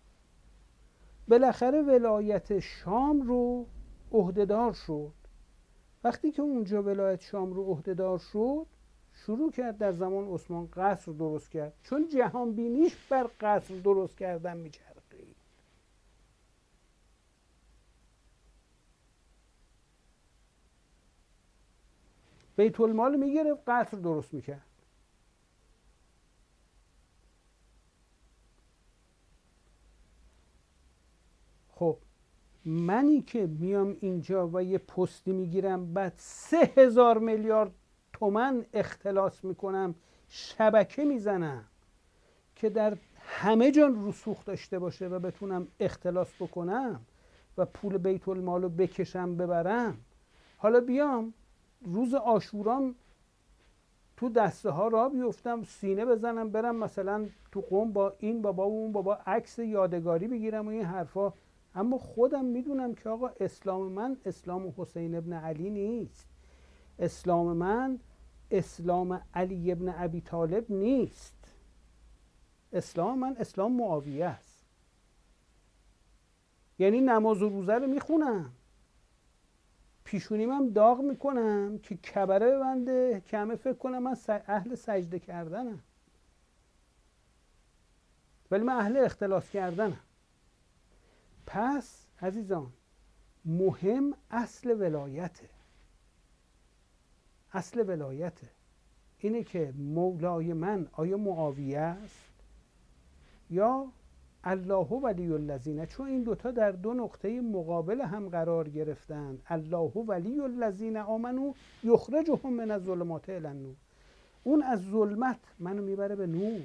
بالاخره 1.28 1.82
ولایت 1.82 2.60
شام 2.60 3.22
رو 3.22 3.66
عهدهدار 4.12 4.74
شد. 4.74 5.14
وقتی 6.04 6.32
که 6.32 6.42
اونجا 6.42 6.84
ولایت 6.84 7.22
شام 7.22 7.54
رو 7.54 7.64
عهدهدار 7.64 8.18
شد 8.18 8.66
شروع 9.14 9.52
کرد 9.52 9.78
در 9.78 9.92
زمان 9.92 10.28
عثمان 10.28 10.70
قصر 10.74 11.12
درست 11.12 11.52
کرد. 11.52 11.74
چون 11.84 12.08
جهان 12.08 12.56
بینیش 12.56 12.96
بر 13.10 13.30
قصر 13.42 13.76
درست 13.76 14.18
کردن 14.18 14.58
میچرخید 14.58 14.87
بیت 22.58 22.80
المال 22.80 23.16
می‌گرفت 23.16 23.62
قصر 23.68 23.98
درست 23.98 24.34
می‌کرد. 24.34 24.62
خب 31.70 31.98
منی 32.66 33.22
که 33.22 33.48
میام 33.48 33.98
اینجا 34.00 34.50
و 34.54 34.64
یه 34.64 34.78
پستی 34.78 35.32
می‌گیرم 35.32 35.94
بعد 35.94 36.14
سه 36.18 36.72
هزار 36.78 37.18
میلیارد 37.18 37.72
تومن 38.14 38.66
اختلاس 38.74 39.44
می‌کنم 39.44 39.96
شبکه 40.28 41.06
می‌زنم 41.06 41.66
که 42.56 42.70
در 42.70 42.98
همه 43.18 43.72
جان 43.72 44.08
رسوخ 44.08 44.46
داشته 44.46 44.80
باشه 44.80 45.08
و 45.08 45.20
بتونم 45.20 45.68
اختلاس 45.80 46.34
بکنم 46.40 47.02
و 47.58 47.66
پول 47.66 47.98
بیت 47.98 48.28
المال 48.28 48.62
رو 48.62 48.70
بکشم 48.70 49.38
ببرم. 49.38 49.98
حالا 50.58 50.80
بیام. 50.80 51.34
روز 51.82 52.14
آشورام 52.14 52.96
تو 54.18 54.30
دسته 54.30 54.70
ها 54.70 54.88
را 54.88 55.10
بیفتم 55.10 55.64
سینه 55.64 56.06
بزنم 56.06 56.50
برم 56.50 56.76
مثلا 56.76 57.28
تو 57.52 57.62
قوم 57.62 57.94
با 57.94 58.14
این 58.20 58.42
بابا 58.42 58.70
و 58.70 58.74
اون 58.74 58.92
بابا 58.92 59.16
عکس 59.16 59.60
یادگاری 59.60 60.28
بگیرم 60.28 60.68
و 60.68 60.70
این 60.70 60.86
حرفا. 60.86 61.34
اما 61.76 61.98
خودم 61.98 62.46
می‌دونم 62.46 62.96
که 62.96 63.10
آقا 63.10 63.30
اسلام 63.40 63.92
من 63.92 64.18
اسلام 64.26 64.74
حسین 64.78 65.16
ابن 65.16 65.34
علی 65.34 65.70
نیست. 65.70 66.28
اسلام 67.00 67.58
من 67.58 68.00
اسلام 68.52 69.22
علی 69.34 69.72
ابن 69.72 69.94
ابی 69.98 70.22
طالب 70.22 70.72
نیست. 70.72 71.56
اسلام 72.74 73.20
من 73.20 73.36
اسلام 73.40 73.74
معاویه 73.74 74.26
است. 74.26 74.66
یعنی 76.80 77.02
نماز 77.02 77.42
و 77.42 77.50
روزه 77.50 77.74
رو 77.74 77.88
می‌خونم. 77.88 78.52
پیشونیم 80.08 80.52
هم 80.52 80.70
داغ 80.70 81.02
می‌کنم 81.02 81.80
که 81.84 81.96
کبره 81.96 82.52
ببنده 82.52 83.22
که 83.26 83.38
همه 83.38 83.56
فکر 83.56 83.74
کنم 83.74 84.04
من 84.04 84.18
اهل 84.28 84.76
سجده 84.76 85.20
کردنم. 85.20 85.80
ولی 88.52 88.64
من 88.64 88.74
اهل 88.74 88.98
اختلاس 88.98 89.50
کردنم. 89.50 90.00
پس 91.46 92.06
عزیزان 92.22 92.74
مهم 93.46 94.14
اصل 94.32 94.82
ولایته. 94.82 95.50
اصل 97.54 97.90
ولایته. 97.90 98.50
اینه 99.18 99.44
که 99.44 99.74
مولای 99.78 100.54
من 100.54 100.88
آیا 100.92 101.18
معاویه 101.18 101.80
است 101.80 102.34
یا 103.50 103.92
الله 104.44 104.88
ولی 104.88 105.34
الذین 105.34 105.86
چون 105.86 106.08
این 106.08 106.24
دوتا 106.24 106.52
در 106.52 106.72
دو 106.72 106.94
نقطه 106.94 107.42
مقابل 107.42 108.02
هم 108.02 108.30
قرار 108.30 108.70
گرفتند. 108.70 109.42
الله 109.48 109.92
ولی 109.92 110.40
الذین 110.40 110.98
آمنو 110.98 111.54
یخرجهم 111.84 112.54
من 112.54 112.72
الظلمات 112.72 113.30
الی 113.30 113.48
النور. 113.48 113.76
اون 114.44 114.64
از 114.64 114.82
ظلمت 114.92 115.40
منو 115.60 115.82
می‌بره 115.82 116.16
به 116.16 116.28
نور. 116.28 116.62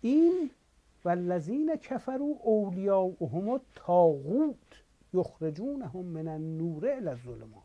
این 0.00 0.50
والذین 1.04 1.76
کفروا 1.76 2.34
اولیاؤهم 2.42 3.48
الطاغوت 3.48 4.56
یخرجونهم 5.14 6.04
من 6.04 6.28
النور 6.28 6.88
الی 6.88 7.08
الظلمات. 7.08 7.62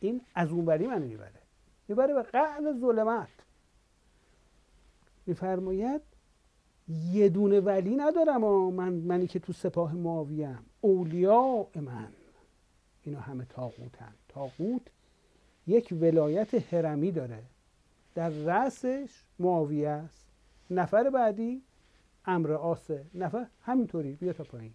این 0.00 0.20
از 0.34 0.50
اونوری 0.50 0.86
منو 0.86 1.06
می‌بره. 1.06 1.40
می‌بره 1.88 2.14
به 2.14 2.22
قعر 2.22 2.72
ظلمت 2.80 3.28
میفرماید 5.26 6.00
یه 6.88 7.28
دونه 7.28 7.60
ولی 7.60 7.96
ندارم 7.96 8.44
و 8.44 8.70
من 8.70 8.92
منی 8.92 9.26
که 9.26 9.38
تو 9.38 9.52
سپاه 9.52 9.94
معاویم 9.94 10.58
اولیاء 10.80 11.66
من. 11.74 12.12
اینا 13.02 13.20
همه 13.20 13.44
تاقوتن 13.44 14.14
تاقوت 14.28 14.82
یک 15.66 15.94
ولایت 16.00 16.72
هرمی 16.72 17.12
داره. 17.12 17.42
در 18.14 18.28
رأسش 18.28 19.24
معاویه 19.38 19.88
است. 19.88 20.26
نفر 20.70 21.10
بعدی 21.10 21.62
امر 22.26 22.52
آسه 22.52 23.06
نفر 23.14 23.46
همینطوری. 23.62 24.12
بیا 24.12 24.32
تا 24.32 24.44
پایین. 24.44 24.74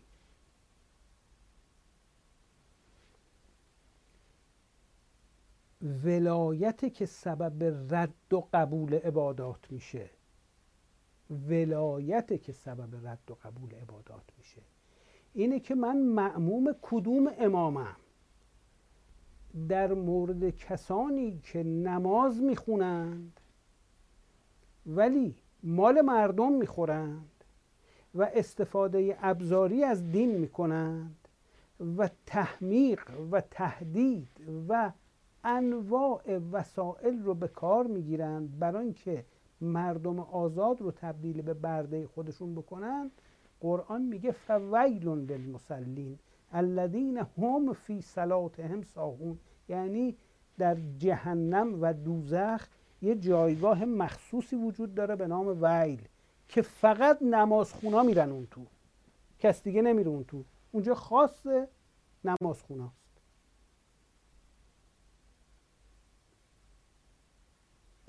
ولایت 6.03 6.93
که 6.93 7.05
سبب 7.05 7.63
رد 7.93 8.33
و 8.33 8.43
قبول 8.53 8.93
عبادات 8.93 9.71
میشه. 9.71 10.09
ولایت 11.29 12.41
که 12.41 12.51
سبب 12.51 13.07
رد 13.07 13.31
و 13.31 13.33
قبول 13.33 13.75
عبادات 13.75 14.23
میشه. 14.37 14.61
اینه 15.33 15.59
که 15.59 15.75
من 15.75 15.97
معموم 15.97 16.75
کدوم 16.81 17.31
امامم 17.39 17.95
در 19.69 19.93
مورد 19.93 20.49
کسانی 20.49 21.39
که 21.43 21.63
نماز 21.63 22.41
می‌خونند 22.41 23.39
ولی 24.85 25.35
مال 25.63 26.01
مردم 26.01 26.53
می‌خورند 26.53 27.43
و 28.15 28.29
استفاده 28.33 29.17
ابزاری 29.21 29.83
از 29.83 30.11
دین 30.11 30.35
می‌کنند 30.35 31.27
و 31.97 32.09
تحمیق 32.25 33.01
و 33.31 33.41
تهدید 33.41 34.29
و 34.69 34.91
انواع 35.43 36.37
وسایل 36.51 37.23
رو 37.23 37.33
به 37.33 37.47
کار 37.47 37.87
می‌گیرند 37.87 38.59
برای 38.59 38.83
اینکه 38.83 39.25
مردم 39.61 40.19
آزاد 40.19 40.81
رو 40.81 40.91
تبدیل 40.91 41.41
به 41.41 41.53
برده 41.53 42.07
خودشون 42.07 42.55
بکنن 42.55 43.11
قرآن 43.59 44.01
میگه 44.01 44.31
فویل 44.31 45.07
للمسلین 45.07 46.19
الذین 46.51 47.17
هم 47.17 47.73
فی 47.73 48.01
صلاتهم 48.01 48.81
ساهون. 48.81 49.39
یعنی 49.69 50.15
در 50.57 50.77
جهنم 50.97 51.81
و 51.81 51.93
دوزخ 51.93 52.67
یه 53.01 53.15
جایگاه 53.15 53.85
مخصوصی 53.85 54.55
وجود 54.55 54.95
داره 54.95 55.15
به 55.15 55.27
نام 55.27 55.63
ویل 55.63 56.07
که 56.47 56.61
فقط 56.61 57.21
نمازخونا 57.21 58.03
میرن 58.03 58.31
اون 58.31 58.47
تو. 58.51 58.65
کس 59.39 59.63
دیگه 59.63 59.81
نمیره 59.81 60.09
اون 60.09 60.23
تو. 60.23 60.43
اونجا 60.71 60.95
خاص 60.95 61.47
نمازخوناست 62.23 62.98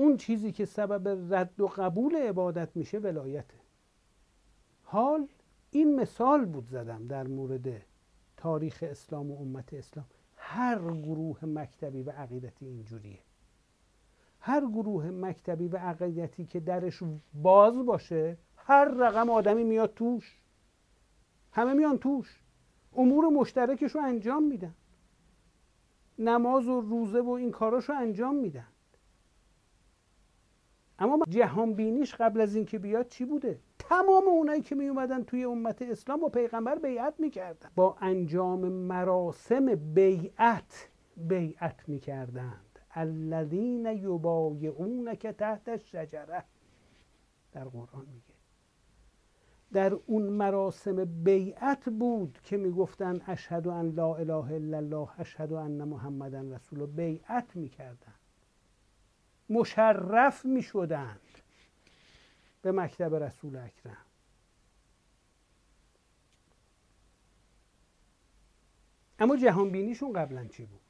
اون 0.01 0.17
چیزی 0.17 0.53
که 0.53 0.65
سبب 0.65 1.35
رد 1.35 1.61
و 1.61 1.67
قبول 1.67 2.17
عبادت 2.17 2.77
میشه 2.77 2.99
ولایته. 2.99 3.55
حال 4.83 5.29
این 5.71 6.01
مثال 6.01 6.45
بود 6.45 6.67
زدم 6.67 7.07
در 7.07 7.27
مورد 7.27 7.83
تاریخ 8.37 8.85
اسلام 8.87 9.31
و 9.31 9.41
امت 9.41 9.75
اسلام. 9.75 10.07
هر 10.37 10.79
گروه 10.79 11.45
مکتبی 11.45 12.03
و 12.03 12.11
عقیدتی 12.11 12.67
اینجوریه. 12.67 13.19
هر 14.41 14.61
گروه 14.61 15.11
مکتبی 15.11 15.69
و 15.69 15.77
عقیدتی 15.77 16.45
که 16.45 16.61
درش 16.61 17.03
باز 17.35 17.87
باشه 17.87 18.37
هر 18.57 18.85
رقم 18.85 19.31
آدمی 19.31 19.65
میاد 19.65 19.95
توش. 19.95 20.41
همه 21.53 21.73
میان 21.73 21.99
توش. 21.99 22.43
امور 22.97 23.25
مشترکش 23.25 23.95
رو 23.95 24.01
انجام 24.01 24.43
میدن. 24.43 24.75
نماز 26.19 26.69
و 26.69 26.81
روزه 26.81 27.21
و 27.21 27.31
این 27.31 27.51
کاراش 27.51 27.89
رو 27.89 27.95
انجام 27.99 28.35
میدن. 28.35 28.67
اما 31.01 31.25
جهان 31.29 31.75
بینیش 31.75 32.15
قبل 32.15 32.41
از 32.41 32.55
اینکه 32.57 32.79
بیاد 32.79 33.09
چی 33.09 33.25
بوده؟ 33.25 33.61
تمام 33.79 34.29
اونایی 34.29 34.63
که 34.63 34.75
می 34.75 34.89
اومدن 34.89 35.23
توی 35.23 35.45
امت 35.45 35.83
اسلام 35.83 36.21
با 36.21 36.29
پیغمبر 36.29 36.79
بیعت 36.79 37.15
می‌کردن. 37.21 37.71
با 37.77 37.97
انجام 38.01 38.69
مراسم 38.69 39.75
بیعت 39.75 40.89
بیعت 41.17 41.89
می‌کردند. 41.89 42.79
الذین 42.91 43.87
که 45.15 45.33
تحت 45.33 45.69
الشجره. 45.69 46.45
در 47.53 47.65
قرآن 47.65 48.07
میگه. 48.15 48.35
در 49.73 49.95
اون 50.07 50.23
مراسم 50.23 51.05
بیعت 51.05 51.89
بود 51.89 52.39
که 52.43 52.57
می‌گفتن 52.57 53.21
اشهد 53.27 53.69
ان 53.69 53.91
لا 53.91 54.15
اله 54.15 54.53
الا 54.53 54.77
الله 54.77 55.09
اشهد 55.21 55.53
ان 55.53 55.85
محمدا 55.85 56.41
رسول 56.41 56.87
بیعت 56.87 57.57
می‌کردن. 57.57 58.15
مشرف 59.51 60.45
می 60.45 60.63
شدند 60.63 61.21
به 62.63 62.73
مکتب 62.73 63.15
رسول 63.15 63.57
اکرم. 63.57 64.07
اما 69.19 69.37
جهان 69.37 69.71
بینیشون 69.71 70.13
قبلا 70.13 70.45
چی 70.45 70.65
بود؟ 70.65 70.81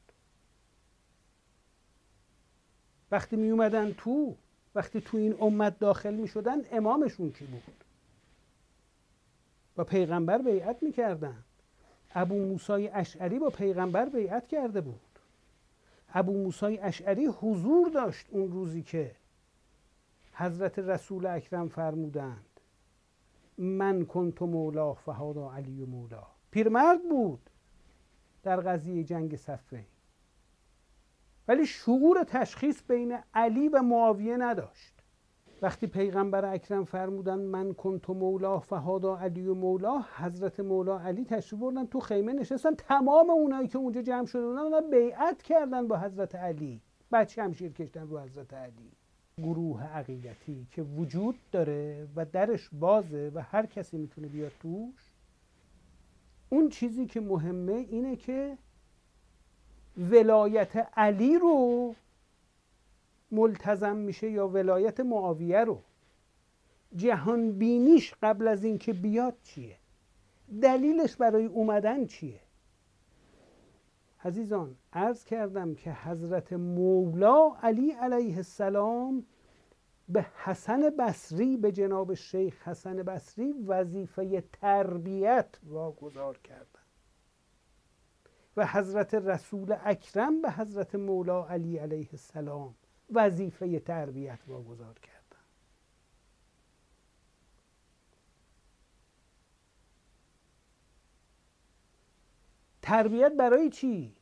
وقتی 3.11 3.37
می 3.37 3.51
اومدن 3.51 3.93
تو 3.93 4.37
وقتی 4.75 5.01
تو 5.01 5.17
این 5.17 5.37
امت 5.41 5.79
داخل 5.79 6.15
می 6.15 6.29
شدن 6.29 6.59
امامشون 6.73 7.33
کی 7.33 7.45
بود؟ 7.45 7.85
با 9.77 9.85
پیغمبر 9.85 10.39
بیعت 10.39 10.83
می‌کردن. 10.83 11.45
ابو 12.15 12.35
موسای 12.35 12.89
اشعری 12.89 13.39
با 13.39 13.51
پیغمبر 13.51 14.09
بیعت 14.09 14.49
کرده 14.49 14.81
بود. 14.81 15.10
ابو 16.15 16.33
موسای 16.33 16.79
اشعری 16.79 17.27
حضور 17.27 17.89
داشت 17.89 18.27
اون 18.31 18.53
روزی 18.53 18.83
که 18.83 19.17
حضرت 20.33 20.79
رسول 20.79 21.27
اکرم 21.27 21.69
فرمودند 21.69 22.61
من 23.59 24.05
کنت 24.05 24.43
مولا 24.43 24.95
فهادا 24.95 25.53
علی 25.53 25.83
و 25.83 25.87
مولا. 25.87 26.27
پیرمرد 26.51 27.09
بود 27.11 27.51
در 28.43 28.61
قضیه 28.61 29.05
جنگ 29.05 29.37
صفه 29.37 29.87
ولی 31.49 31.67
شعور 31.67 32.25
تشخیص 32.25 32.83
بین 32.89 33.19
علی 33.35 33.69
و 33.69 33.83
معاویه 33.83 34.37
نداشت. 34.37 35.00
وقتی 35.63 35.87
پیغمبر 35.87 36.45
اکرم 36.45 36.85
فرمودن 36.85 37.39
من 37.39 37.75
کنت 37.75 38.11
مولا 38.11 38.59
فهادا 38.59 39.17
علی 39.17 39.47
و 39.47 39.55
مولا 39.55 40.05
حضرت 40.17 40.61
مولا 40.61 41.01
علی 41.01 41.25
تشریف 41.25 41.61
بردن 41.61 41.87
تو 41.87 42.01
خیمه 42.01 42.33
نشستن. 42.33 42.75
تمام 42.75 43.31
اونایی 43.31 43.69
که 43.69 43.79
اونجا 43.79 44.03
جمع 44.03 44.27
شده 44.27 44.47
بودن 44.47 44.59
اونا 44.59 44.81
بیعت 44.81 45.43
کردن 45.43 45.89
با 45.89 45.99
حضرت 45.99 46.35
علی. 46.35 46.81
بعد 47.11 47.29
شمشیر 47.29 47.73
کشتن 47.73 48.09
رو 48.09 48.21
حضرت 48.21 48.55
علی. 48.55 48.93
گروه 49.39 49.85
عقیدتی 49.85 50.67
که 50.71 50.83
وجود 50.83 51.35
داره 51.53 52.09
و 52.17 52.25
درش 52.25 52.71
بازه 52.73 53.33
و 53.35 53.43
هر 53.43 53.67
کسی 53.67 53.99
می‌تونه 53.99 54.29
بیاد 54.29 54.53
توش. 54.63 55.13
اون 56.49 56.69
چیزی 56.69 57.07
که 57.07 57.21
مهمه 57.21 57.73
اینه 57.73 58.17
که 58.17 58.59
ولایت 59.99 60.89
علی 60.97 61.39
رو 61.39 61.95
ملتزم 63.33 63.97
میشه 63.97 64.31
یا 64.31 64.49
ولایت 64.49 65.01
معاویه 65.01 65.65
رو. 65.65 65.83
جهان 66.97 67.53
بینیش 67.53 68.15
قبل 68.23 68.49
از 68.49 68.65
اینکه 68.65 68.93
بیاد 68.93 69.37
چیه؟ 69.43 69.77
دلیلش 70.63 71.17
برای 71.17 71.47
اومدن 71.47 72.07
چیه؟ 72.07 72.41
عزیزان 74.25 74.77
عرض 74.93 75.25
کردم 75.25 75.75
که 75.75 75.93
حضرت 75.93 76.53
مولا 76.53 77.55
علی 77.63 77.91
علیه 77.91 78.37
السلام 78.37 79.27
به 80.09 80.27
حسن 80.45 80.91
بصری 80.91 81.57
به 81.57 81.73
جناب 81.73 82.15
شیخ 82.15 82.69
حسن 82.69 82.97
بصری 82.97 83.53
وظیفه 83.53 84.45
تربیت 84.53 85.59
واگذار 85.67 86.39
کردن. 86.39 86.81
و 88.57 88.67
حضرت 88.67 89.15
رسول 89.15 89.77
اکرم 89.85 90.43
به 90.43 90.51
حضرت 90.51 90.95
مولا 90.95 91.47
علی 91.47 91.79
علیه 91.79 92.09
السلام. 92.13 92.75
وظیفه 93.15 93.81
تربیت 93.81 94.39
واگذار 94.47 94.99
کردن 94.99 95.21
تربیت 102.83 103.33
برای 103.33 103.71
چی؟ 103.71 104.17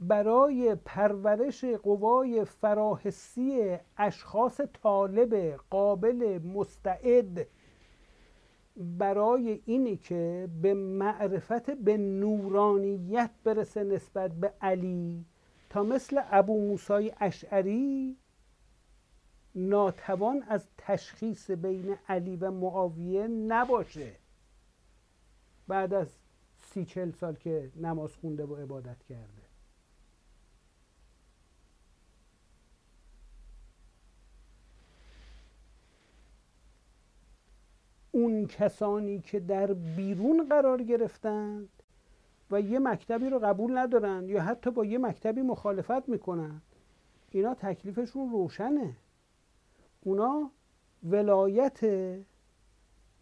برای 0.00 0.74
پرورش 0.74 1.64
قوای 1.64 2.44
فراحسی 2.44 3.78
اشخاص 3.96 4.60
طالب 4.82 5.56
قابل 5.70 6.38
مستعد 6.38 7.46
برای 8.76 9.62
اینی 9.64 9.96
که 9.96 10.48
به 10.62 10.74
معرفت 10.74 11.70
به 11.70 11.96
نورانیت 11.96 13.30
برسه 13.44 13.84
نسبت 13.84 14.32
به 14.32 14.52
علی 14.60 15.24
تا 15.72 15.82
مثل 15.82 16.20
ابو 16.30 16.68
موسای 16.68 17.12
اشعری 17.20 18.16
ناتوان 19.54 20.42
از 20.42 20.66
تشخیص 20.78 21.50
بین 21.50 21.96
علی 22.08 22.36
و 22.36 22.50
معاویه 22.50 23.26
نباشه. 23.26 24.16
بعد 25.68 25.94
از 25.94 26.08
سی 26.58 26.84
چل 26.84 27.10
سال 27.10 27.34
که 27.34 27.72
نماز 27.76 28.16
خونده 28.16 28.44
و 28.44 28.56
عبادت 28.56 29.02
کرده. 29.02 29.42
اون 38.10 38.46
کسانی 38.46 39.20
که 39.20 39.40
در 39.40 39.72
بیرون 39.72 40.48
قرار 40.48 40.82
گرفتند 40.82 41.81
و 42.52 42.60
یه 42.60 42.78
مکتبی 42.78 43.30
رو 43.30 43.38
قبول 43.38 43.78
ندارن 43.78 44.28
یا 44.28 44.42
حتی 44.42 44.70
با 44.70 44.84
یه 44.84 44.98
مکتبی 44.98 45.42
مخالفت 45.42 46.08
می‌کنن. 46.08 46.62
اینا 47.30 47.54
تکلیفشون 47.54 48.30
روشنه. 48.30 48.96
اونا 50.00 50.50
ولایت 51.02 51.80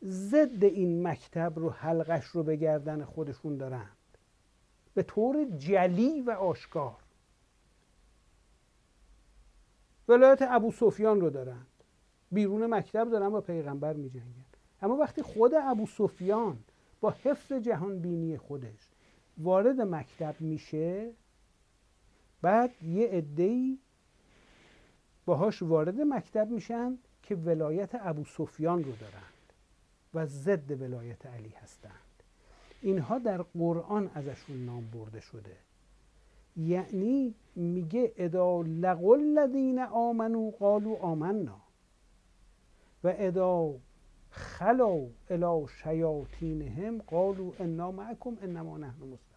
ضد 0.04 0.64
این 0.64 1.06
مکتب 1.06 1.52
رو 1.56 1.70
حلقش 1.70 2.24
رو 2.24 2.42
به 2.42 2.56
گردن 2.56 3.04
خودشون 3.04 3.56
دارند 3.56 3.96
به 4.94 5.02
طور 5.02 5.44
جلی 5.44 6.20
و 6.20 6.30
آشکار. 6.30 6.96
ولایت 10.08 10.42
ابو 10.42 10.72
سفیان 10.72 11.20
رو 11.20 11.30
دارن. 11.30 11.66
بیرون 12.32 12.74
مکتب 12.74 13.10
دارن 13.10 13.28
با 13.28 13.40
پیغمبر 13.40 13.92
می 13.92 14.10
جنگن. 14.10 14.44
اما 14.82 14.96
وقتی 14.96 15.22
خود 15.22 15.54
ابو 15.54 15.86
سفیان 15.86 16.58
با 17.00 17.10
حفظ 17.10 17.52
جهان 17.52 17.98
بینی 17.98 18.38
خودش 18.38 18.90
وارد 19.42 19.80
مکتب 19.80 20.34
میشه 20.40 21.10
بعد 22.42 22.82
یه 22.82 23.08
عده‌ای 23.08 23.78
باهاش 25.26 25.62
وارد 25.62 26.00
مکتب 26.00 26.50
میشن 26.50 26.98
که 27.22 27.34
ولایت 27.34 27.90
ابو 27.92 28.24
سفیان 28.24 28.84
رو 28.84 28.92
دارند 28.96 29.52
و 30.14 30.26
ضد 30.26 30.80
ولایت 30.80 31.26
علی 31.26 31.48
هستند 31.62 31.92
اینها 32.82 33.18
در 33.18 33.42
قرآن 33.42 34.10
ازشون 34.14 34.64
نام 34.64 34.90
برده 34.90 35.20
شده. 35.20 35.56
یعنی 36.56 37.34
میگه 37.56 38.12
ادا 38.16 38.62
لقل 38.62 39.38
الذین 39.38 39.78
آمنو 39.78 40.50
قالوا 40.50 40.96
آمنا 40.96 41.60
و 43.04 43.14
ادا 43.18 43.74
خلو 44.30 45.08
الی 45.30 45.66
شیاطینهم 45.82 46.98
قالوا 46.98 47.52
انا 47.58 47.90
معکم 47.90 48.36
انما 48.42 48.78
نحن 48.78 49.02
مستهزئون 49.02 49.29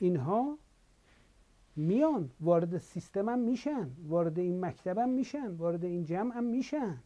اینها 0.00 0.58
میان 1.76 2.30
وارد 2.40 2.78
سیستمم 2.78 3.38
میشن 3.38 3.90
وارد 4.08 4.38
این 4.38 4.64
مکتبم 4.64 5.08
میشن 5.08 5.50
وارد 5.50 5.84
این 5.84 6.04
جمعم 6.04 6.44
میشن. 6.44 6.98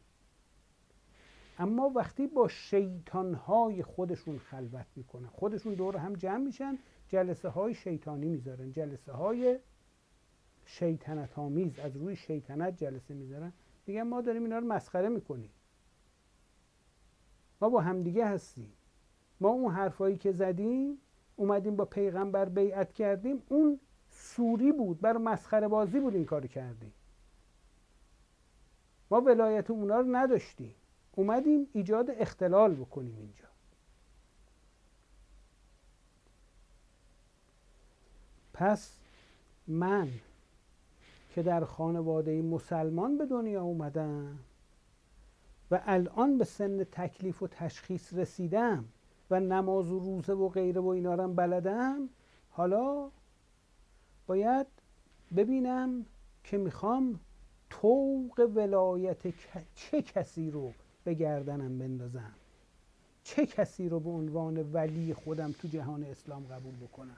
اما 1.59 1.89
وقتی 1.89 2.27
با 2.27 2.49
شیطانهای 2.49 3.83
خودشون 3.83 4.39
خلوت 4.39 4.87
می‌کنن 4.97 5.27
خودشون 5.27 5.75
دور 5.75 5.97
هم 5.97 6.13
جمع 6.13 6.45
میشن 6.45 6.79
جلسه 7.09 7.49
های 7.49 7.75
شیطانی 7.75 8.29
می‌ذارن 8.29 8.73
جلسه 8.73 9.13
های 9.13 9.59
شیطنت 10.65 11.39
آمیز 11.39 11.79
از 11.79 11.97
روی 11.97 12.17
شیطنت 12.17 12.77
جلسه 12.77 13.15
می‌ذارن. 13.15 13.53
میگن 13.87 14.03
ما 14.03 14.21
داریم 14.21 14.43
اینا 14.43 14.59
رو 14.59 14.67
مسخره 14.67 15.09
می‌کنیم. 15.09 15.51
ما 17.61 17.69
با 17.69 17.81
همدیگه 17.81 18.27
هستیم. 18.27 18.73
ما 19.41 19.49
اون 19.49 19.73
حرفایی 19.73 20.17
که 20.17 20.33
زدیم 20.33 20.99
اومدیم 21.37 21.77
با 21.77 21.85
پیغمبر 21.85 22.45
بیعت 22.45 22.93
کردیم. 22.93 23.43
اون 23.49 23.81
سوری 24.11 24.73
بود 24.73 25.01
برای 25.01 25.23
مسخره 25.23 25.69
بازی 25.69 26.01
بود 26.01 26.15
این 26.15 26.25
کار 26.25 26.47
کردیم 26.47 26.93
ما 29.11 29.21
ولایت 29.21 29.71
اونا 29.71 30.01
رو 30.01 30.17
نداشتیم. 30.17 30.75
اومدیم 31.13 31.67
ایجاد 31.73 32.11
اختلال 32.11 32.75
بکنیم 32.75 33.17
اینجا. 33.19 33.45
پس 38.55 38.99
من 39.67 40.09
که 41.35 41.43
در 41.43 41.65
خانواده 41.65 42.43
مسلمان 42.43 43.19
به 43.19 43.27
دنیا 43.27 43.63
اومدم 43.63 44.39
و 45.71 45.83
الان 45.87 46.39
به 46.39 46.45
سن 46.45 46.85
تکلیف 46.85 47.43
و 47.43 47.49
تشخیص 47.49 48.15
رسیدم 48.15 48.85
و 49.35 49.41
نماز 49.41 49.91
و 49.93 49.99
روزه 49.99 50.33
و 50.33 50.49
غیره 50.49 50.81
و 50.81 50.87
اینا 50.87 51.15
رو 51.15 51.29
بلدم. 51.29 52.09
حالا 52.51 53.11
باید 54.27 54.67
ببینم 55.37 56.07
که 56.45 56.59
می‌خوام 56.59 57.21
طوق 57.71 58.51
ولایت 58.55 59.23
چه 59.75 60.03
کسی 60.03 60.51
رو 60.51 60.73
به 61.05 61.15
گردنم 61.15 61.79
بندازم؟ 61.79 62.35
چه 63.25 63.47
کسی 63.47 63.89
رو 63.89 64.01
به 64.01 64.11
عنوان 64.11 64.73
ولی 64.73 65.15
خودم 65.15 65.53
تو 65.53 65.69
جهان 65.69 66.05
اسلام 66.05 66.45
قبول 66.45 66.75
بکنم؟ 66.77 67.17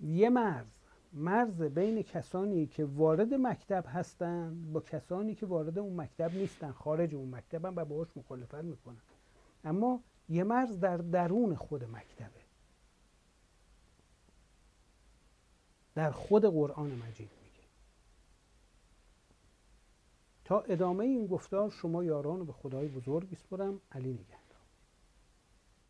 یه 0.00 0.30
مرز. 0.30 0.66
مرز 1.12 1.62
بین 1.62 2.02
کسانی 2.02 2.66
که 2.66 2.84
وارد 2.84 3.34
مکتب 3.34 3.84
هستن 3.88 4.72
با 4.72 4.80
کسانی 4.80 5.34
که 5.34 5.46
وارد 5.46 5.78
اون 5.78 6.00
مکتب 6.00 6.34
نیستن 6.34 6.72
خارج 6.72 7.14
اون 7.14 7.34
مکتبن 7.34 7.72
و 7.76 7.84
باهاش 7.84 8.08
مخالفت 8.16 8.54
می‌کنن. 8.54 8.96
اما 9.64 10.00
یه 10.30 10.44
مرز 10.44 10.80
در 10.80 10.96
درون 10.96 11.54
خود 11.54 11.84
مکتبه. 11.84 12.40
در 15.94 16.10
خود 16.10 16.44
قرآن 16.44 16.90
مجید 16.90 17.30
میگه. 17.42 17.66
تا 20.44 20.60
ادامه 20.60 21.04
این 21.04 21.26
گفتار 21.26 21.70
شما 21.70 22.04
یاران 22.04 22.46
به 22.46 22.52
خدای 22.52 22.88
بزرگ 22.88 23.30
بسپرم 23.30 23.80
علی 23.92 24.12
نگه 24.12 24.39